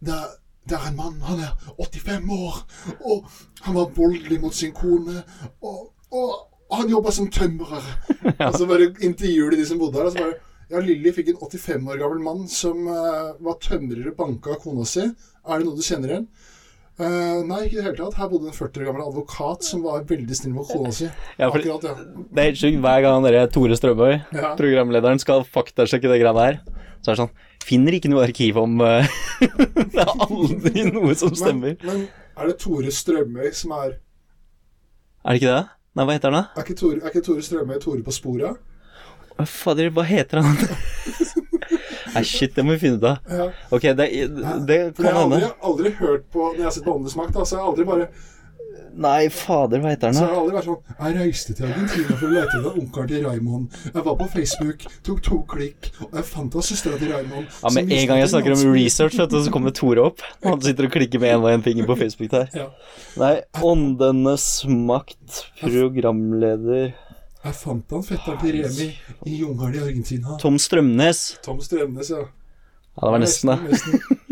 [0.07, 0.35] Det, er-
[0.69, 1.21] det er en mann.
[1.27, 2.59] Han er 85 år,
[3.07, 3.23] og
[3.65, 5.21] han var voldelig mot sin kone.
[5.61, 7.85] Og, og han jobba som tømrer.
[8.49, 10.09] Og så bare intervjuer de de som bodde her.
[10.09, 14.09] Og så bare Ja, Lilly fikk en 85 år gammel mann som uh, var tømrer
[14.09, 15.05] og banka kona si.
[15.47, 16.25] Er det noe du kjenner igjen?
[16.99, 18.17] Uh, nei, ikke i det hele tatt.
[18.19, 21.07] Her bodde en 40 år gammel advokat som var veldig snill mot kona si.
[21.37, 21.93] Ja, Akkurat, ja.
[21.93, 22.81] Det er helt sjukt.
[22.83, 24.51] Hver gang han derre Tore Strømøy, Ja.
[24.59, 26.59] programlederen, skal faktasjekke det greiene her,
[26.99, 27.35] så er det sånn
[27.67, 29.07] Finner ikke noe arkiv om eh,
[29.93, 31.75] Det er aldri noe som stemmer.
[31.83, 32.05] men
[32.37, 33.95] er det Tore Strømøy som er
[35.25, 35.63] Er det ikke det?
[35.97, 36.43] Nei, hva heter han da?
[36.61, 38.59] Er ikke Tore, er ikke Tore Strømøy Tore på sporet?
[39.45, 40.55] Fader, hva heter han?
[42.15, 43.17] Nei, shit, det må vi finne ut av.
[43.29, 43.47] Ja.
[43.75, 44.07] Ok, det,
[44.69, 47.35] det For jeg har aldri, aldri hørt på Når jeg har sett på Åndenes makt,
[47.35, 48.07] da, så har jeg aldri bare
[48.97, 52.15] Nei, fader, hva heter Så han har det aldri vært sånn Jeg reiste til Argentina
[52.17, 53.75] for å lete etter onkelen til Raymond.
[53.93, 57.51] Jeg var på Facebook, tok to klikk, og jeg fant av søstera til Raymond.
[57.61, 60.23] Ja, Med en gang jeg snakker om research, vet du, så kommer Tore opp.
[60.41, 62.49] Og han sitter og klikker med en og en finger på Facebook der.
[62.57, 62.69] Ja.
[63.21, 63.33] Nei,
[63.65, 66.93] Åndenes makt, programleder
[67.43, 68.89] Jeg fant han fetteren til Remi
[69.29, 70.39] i jungelen i Argentina.
[70.41, 71.21] Tom Strømnes.
[71.45, 72.25] Tom Strømnes, ja.
[72.97, 73.57] Ja, det var nesten, da.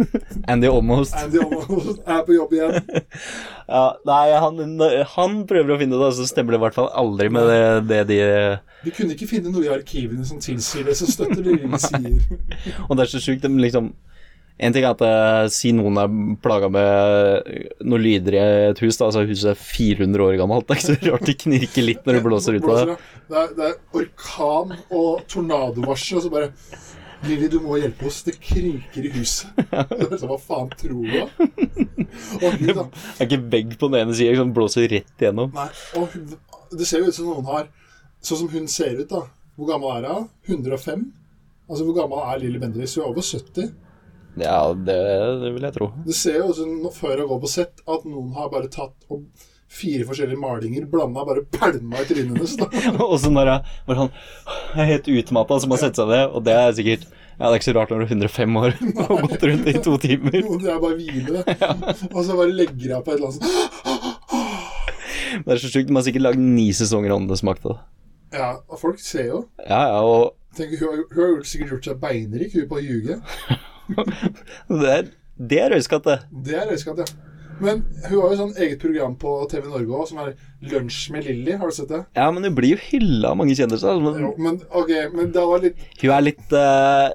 [0.51, 1.13] Andy Almost.
[1.15, 2.79] Andy Almost er på jobb igjen.
[3.65, 4.59] Ja, nei, han,
[5.15, 8.01] han prøver å finne det, så stemmer det i hvert fall aldri med det, det
[8.11, 8.17] de
[8.83, 12.19] De kunne ikke finne noe i arkivene som tilsier det, så støtter det ingen sier.
[12.85, 13.89] Og det er så sjukt, liksom
[14.61, 16.13] En ting er at uh, si noen er
[16.45, 17.49] plaga med
[17.81, 20.69] noen lyder i et hus, da, altså huset er 400 år gammelt.
[20.69, 22.99] Det er ikke så rart det knirker litt når det blåser ut av det.
[23.33, 26.53] Det er, det er orkan og tornadovarsel, og så bare
[27.29, 28.21] Lilly, du må hjelpe oss.
[28.27, 29.61] Det kriker i huset.
[30.19, 31.25] Sånn, Hva faen tror du, da?
[32.41, 32.85] Og hun, da.
[32.91, 35.53] Det er ikke vegg på den ene sida, som blåser rett igjennom.
[35.55, 35.67] Nei,
[35.99, 36.35] og hun,
[36.75, 37.67] det ser jo ut som noen har
[38.25, 39.19] Sånn som hun ser ut, da.
[39.55, 40.29] Hvor gammel er hun?
[40.49, 41.03] 105?
[41.69, 42.95] Altså, hvor gammel er Lilly Bendriss?
[42.97, 43.67] Hun er over 70.
[44.41, 44.95] Ja, det,
[45.43, 45.89] det vil jeg tro.
[46.07, 49.05] Det ser jo ut som før hun går på sett, at noen har bare tatt
[49.13, 49.27] og
[49.75, 52.53] fire forskjellige malinger, blanda bare pælma i trynet hennes.
[53.09, 53.59] Og så når jeg
[53.89, 54.09] var han
[54.79, 57.03] er helt utmatta, så må jeg sette seg ned, og det er sikkert
[57.35, 59.65] Ja, det er ikke så rart når du er 105 år og har gått rundt
[59.67, 60.39] i to timer.
[60.39, 61.55] Det er bare hvile, det.
[62.13, 63.51] Og så bare legger jeg på et eller annet sånt
[65.43, 65.89] Det er så sjukt.
[65.89, 67.63] De har sikkert lagd ni sesonger Åndenes makt.
[67.67, 67.75] da.
[68.35, 69.39] Ja, og folk ser jo.
[69.67, 72.83] Ja, ja, og Tenk, hun, har, hun har sikkert gjort seg beinrik, hun på å
[72.83, 73.19] ljuge.
[74.71, 75.03] det er,
[75.51, 76.15] det er røyskatt, det.
[76.47, 77.07] Det er røyskatt, ja.
[77.61, 80.33] Men hun har jo sånn eget program på TV Norge òg, som er
[80.71, 81.53] Lunsj med Lilly.
[81.61, 82.01] Har du sett det?
[82.17, 83.93] Ja, men hun blir jo hylla av mange kjendiser.
[83.93, 87.09] altså, Jo, Men men ok, men det var litt hun er litt uh...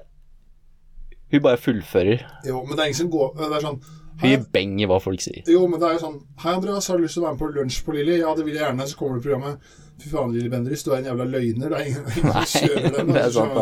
[1.31, 2.23] Hun bare fullfører.
[2.47, 3.77] Jo, men det er ingen som går Det er sånn
[4.21, 5.45] Hun gir beng i hva folk sier.
[5.47, 7.43] jo, men det er jo sånn Hei, Andreas, har du lyst til å være med
[7.43, 8.17] på Lunsj på Lilly?
[8.19, 8.87] Ja, det vil jeg gjerne.
[8.89, 9.69] Så kommer det programmet.
[10.01, 11.69] Fy faen, Lilly Bendriss, du er en jævla løgner.
[11.69, 13.13] Det er ingen, ingen som kjører den.
[13.13, 13.53] det er altså, sant,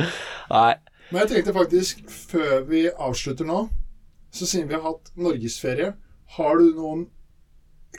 [0.00, 0.06] da.
[0.54, 0.72] Nei.
[1.12, 2.00] Men jeg tenkte faktisk,
[2.32, 3.58] før vi avslutter nå,
[4.32, 5.90] så siden vi har hatt norgesferie,
[6.36, 7.06] har du noen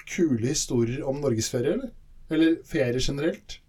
[0.09, 1.91] kule historier om norgesferie, eller?
[2.33, 3.59] Eller ferie generelt?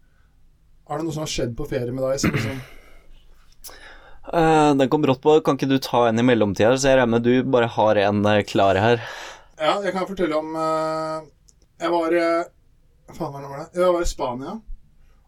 [0.89, 2.21] Er det noe som har skjedd på ferie med deg?
[2.23, 2.62] Som liksom,
[4.33, 5.37] uh, den kom brått på.
[5.45, 6.73] Kan ikke du ta en i mellomtida?
[6.77, 9.05] Så jeg regner med du bare har en eh, klar her.
[9.61, 11.21] ja, jeg kan fortelle om uh,
[11.81, 12.47] Jeg var eh,
[13.09, 13.69] Hva faen var det?
[13.77, 14.57] Jeg var i Spania,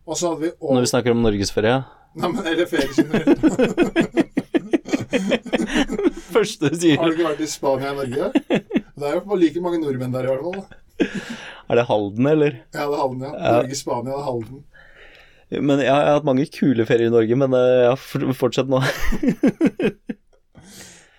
[0.07, 1.77] og så hadde vi Når vi snakker om norgesferie.
[2.17, 3.41] Nei, men Eller ferie generelt.
[6.37, 6.97] Første du sier.
[7.01, 8.25] Har du ikke vært i Spania i Norge?
[8.97, 10.67] Det er jo like mange nordmenn der, i hvert fall.
[11.69, 12.55] Er det Halden, eller?
[12.73, 13.33] Ja, det er Halden, ja.
[13.59, 14.61] Norge, Spania, det er Halden.
[15.67, 18.81] Men jeg, har hatt mange kule ferier i Norge, men eh, ja, for- fortsett nå.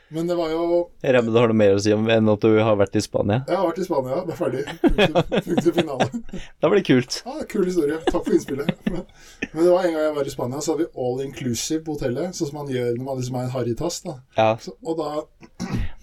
[0.09, 0.59] Men det var jo
[1.03, 2.93] Jeg regner med du har noe mer å si om enn at du har vært
[2.95, 3.41] i Spania.
[3.49, 4.19] Jeg har vært i Spania.
[4.23, 4.61] Det er ferdig.
[5.49, 6.07] Punktum, finale.
[6.63, 7.17] Da blir det kult.
[7.25, 7.97] Ja, Kul historie.
[8.07, 8.71] Takk for innspillet.
[8.87, 9.03] Men,
[9.51, 11.97] men det var en gang jeg var i Spania, så hadde vi all inclusive på
[11.97, 12.37] hotellet.
[12.39, 13.99] Sånn som man gjør når man liksom er en harrytass.
[14.39, 15.09] Ja, Så, og da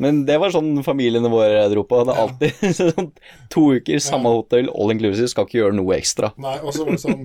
[0.03, 2.01] Men det var sånn familiene våre dro på.
[2.07, 3.11] Det er alltid sånn
[3.53, 6.33] to uker, samme hotell, all inclusive, skal ikke gjøre noe ekstra.
[6.43, 7.23] Nei, og så var det sånn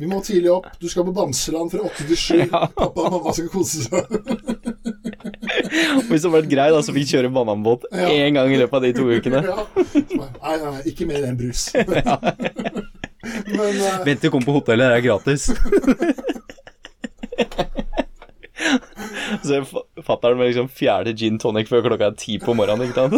[0.00, 0.68] Vi må tidlig opp.
[0.82, 2.38] Du skal på Bamseland fra åtte til sju.
[2.52, 4.00] Pappa og mamma skal kose seg.
[6.08, 8.08] Hvis det hadde vært grei, da, så fikk kjøre bananbåt Ja.
[8.10, 9.42] én gang i løpet av de to ukene.
[9.46, 9.66] Ja.
[9.94, 11.68] Nei, nei, nei, ikke mer enn brus.
[13.52, 14.02] Men uh...
[14.06, 15.42] Vent til du kommer på hotellet, det er gratis.
[19.46, 19.52] Så
[20.04, 23.16] fatter'n med liksom fjerde gin tonic før klokka er ti på morgenen, ikke sant.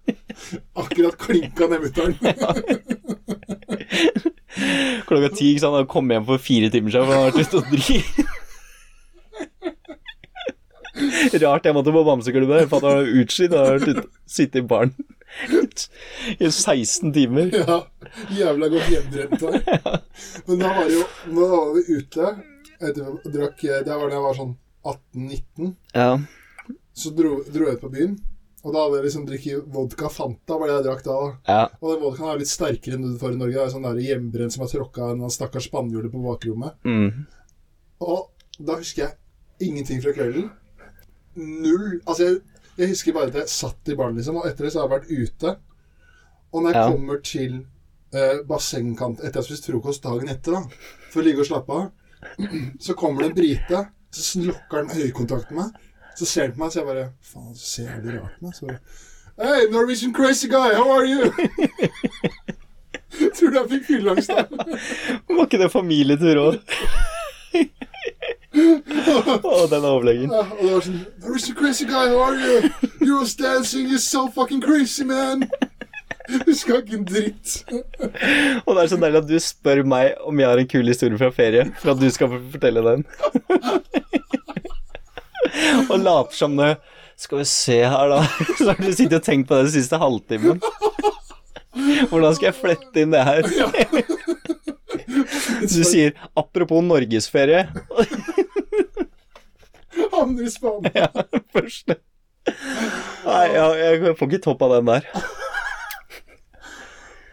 [0.82, 2.14] akkurat klinka ned mutter'n.
[5.08, 5.76] Klokka ti, ikke sant.
[5.78, 8.00] Han kom hjem for fire timer siden, for han har vært ute og drikke.
[11.40, 12.68] Rart jeg måtte på bamseklubben.
[12.70, 14.92] Fatter'n var utslitt og har vært sittet i baren
[16.40, 17.46] i 16 timer.
[17.54, 17.76] Ja,
[18.34, 19.54] jævla godt hjemmebrent der.
[20.48, 22.26] Men da var jo Da var vi ute.
[22.80, 24.54] og drakk, det var da jeg var sånn
[24.84, 25.74] 18-19.
[25.94, 26.18] Ja.
[26.94, 28.18] Så dro, dro jeg ut på byen.
[28.60, 31.14] Og da hadde jeg liksom drikket vodka Fanta, var det jeg drakk da.
[31.16, 31.28] da.
[31.48, 31.62] ja.
[31.80, 33.56] Og den vodkaen er litt sterkere enn du får i Norge.
[33.56, 36.76] Det er sånn der hjemmebrent som har tråkka en stakkars spanjole på bakrommet.
[36.84, 37.24] Mm.
[38.04, 38.26] Og
[38.60, 40.50] da husker jeg ingenting fra kvelden.
[41.40, 42.00] Null.
[42.04, 42.40] Altså, jeg,
[42.82, 44.96] jeg husker bare at jeg satt i baren, liksom, og etter det så har jeg
[44.98, 45.54] vært ute.
[46.50, 46.90] Og når jeg Ja.
[46.92, 47.56] kommer til
[48.12, 50.62] eh, bassengkant etter jeg har spist frokost dagen etter, da,
[51.12, 51.90] for å ligge og slappe av,
[52.84, 55.86] så kommer det en brite, så slukker han øyekontakten med meg.
[56.18, 58.54] Så ser han på meg, så jeg bare Faen, så ser jævlig rart på meg.
[58.54, 58.78] Så bare
[59.40, 61.32] Hey, Norwegian crazy guy, how are you?
[63.34, 64.44] Tror du jeg fikk fylleangst da?
[65.36, 66.58] Var ikke det familietur òg?
[68.60, 70.32] Å, den overlegen.
[70.34, 72.70] Ja, og det var sånn Norwegian crazy guy, how are you?
[73.00, 75.46] You was dancing, you're so fucking crazy, man.
[76.46, 77.48] Huska ikke en dritt.
[78.66, 81.20] Og det er så deilig at du spør meg om jeg har en kul historie
[81.20, 83.00] fra ferie, for at du skal få fortelle den.
[85.90, 86.74] og later som det
[87.18, 88.20] Skal vi se her, da.
[88.58, 90.60] Så har du sittet og tenkt på det den siste halvtimen.
[92.08, 93.42] Hvordan skal jeg flette inn det her?
[95.60, 97.68] Du sier 'apropos norgesferie'.
[100.12, 100.90] Havner i Spania.
[100.94, 101.08] Ja,
[101.52, 101.96] første.
[103.26, 105.02] Nei, jeg, jeg får ikke topp av den der.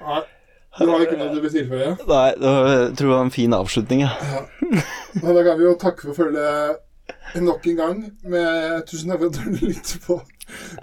[0.08, 0.24] Nei,
[0.80, 1.94] du har ikke noe du vil tilføye?
[2.08, 4.42] Nei, jeg tror det var en fin avslutning, ja.
[5.24, 6.84] Og da kan vi jo takke for følget
[7.44, 8.02] nok en gang.
[8.24, 10.20] Med, tusen takk for at du lytter på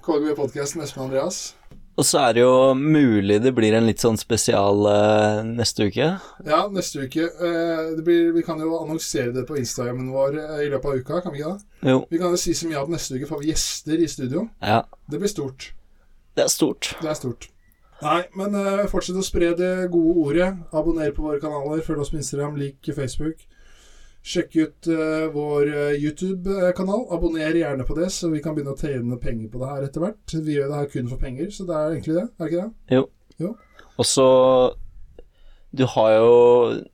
[0.04, 1.54] KGB-podkasten, Espen Andreas.
[1.94, 6.08] Og så er det jo mulig det blir en litt sånn spesial uh, neste uke.
[6.42, 7.28] Ja, neste uke.
[7.38, 10.98] Uh, det blir, vi kan jo annonsere det på Instagrammen vår uh, i løpet av
[10.98, 11.92] uka, kan vi ikke det?
[11.92, 12.00] Jo.
[12.10, 14.48] Vi kan jo si så mye at neste uke får vi gjester i studio.
[14.58, 15.70] Ja, Det blir stort.
[16.34, 16.96] det er stort.
[16.98, 17.53] Det er stort.
[18.02, 20.48] Nei, men uh, fortsett å spre det gode ordet.
[20.74, 21.82] Abonner på våre kanaler.
[21.84, 23.44] Følg oss på Instagram, lik Facebook.
[24.24, 27.04] Sjekk ut uh, vår eh, YouTube-kanal.
[27.12, 30.04] Abonner gjerne på det, så vi kan begynne å tjene penger på det her etter
[30.04, 30.22] hvert.
[30.32, 32.24] Vi gjør det her kun for penger, så det er egentlig det.
[32.24, 32.96] Er det ikke det?
[32.96, 33.04] Jo.
[33.42, 33.52] Jo.
[33.98, 34.28] Og så
[35.74, 36.34] Du har jo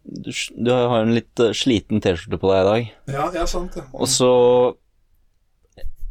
[0.05, 2.93] Du, du har en litt sliten T-skjorte på deg i dag.
[3.13, 3.85] Ja, ja, sant det.
[3.93, 4.31] Og så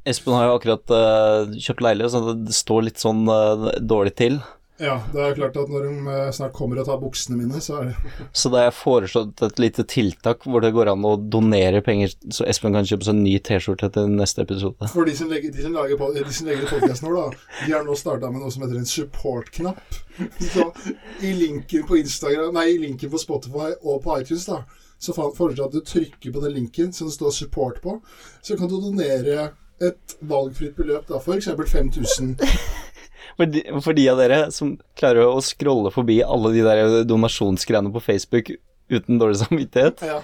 [0.08, 4.40] Espen har jo akkurat uh, kjøpt leilighet, så det står litt sånn uh, dårlig til.
[4.80, 7.82] Ja, det er klart at når de eh, snart kommer og tar buksene mine, så
[7.82, 11.18] er det Så da har jeg foreslått et lite tiltak hvor det går an å
[11.20, 14.88] donere penger, så Espen kan kjøpe seg en ny T-skjorte til neste episode.
[14.94, 17.84] For de som legger, de som lager, de som legger podkasten vår, da, de har
[17.84, 20.00] nå starta med noe som heter en support-knapp.
[20.40, 20.70] Så
[21.28, 24.62] i linken på Instagram, nei, i linken på Spotify og på iTunes, da,
[25.00, 28.00] så foreslår jeg at du trykker på den linken som det står 'support' på.
[28.42, 31.52] Så kan du donere et valgfritt beløp, da, f.eks.
[31.72, 32.36] 5000.
[33.38, 37.92] For de, for de av dere som klarer å scrolle forbi alle de der donasjonsgreiene
[37.96, 38.52] på Facebook
[38.90, 40.20] uten dårlig samvittighet, Ja.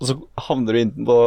[0.00, 0.16] og så
[0.48, 1.18] havner du inn på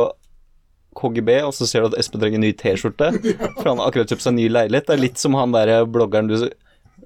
[0.98, 3.12] KGB, og så ser du at Espen trenger en ny T-skjorte,
[3.60, 4.86] for han har akkurat kjøpt seg en ny leilighet.
[4.90, 6.36] Det er litt som han der bloggeren du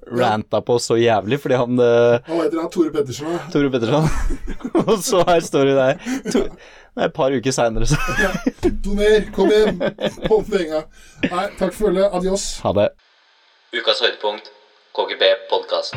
[0.08, 2.68] ranta på så jævlig fordi han eh, Hva heter han?
[2.72, 3.28] Tore Pettersen?
[3.28, 3.40] da?
[3.52, 4.06] Tore Pettersen.
[4.86, 5.98] og så her står du der.
[6.32, 8.30] To, det er et par uker seinere, så Ja.
[8.84, 9.26] Doner!
[9.36, 9.82] Kom igjen!
[10.30, 10.80] Hold penga.
[11.26, 12.08] Nei, takk for følget.
[12.16, 12.46] Adios.
[12.64, 12.88] ha det.
[13.68, 14.46] Ukas høydepunkt
[14.96, 15.92] KGB podkast.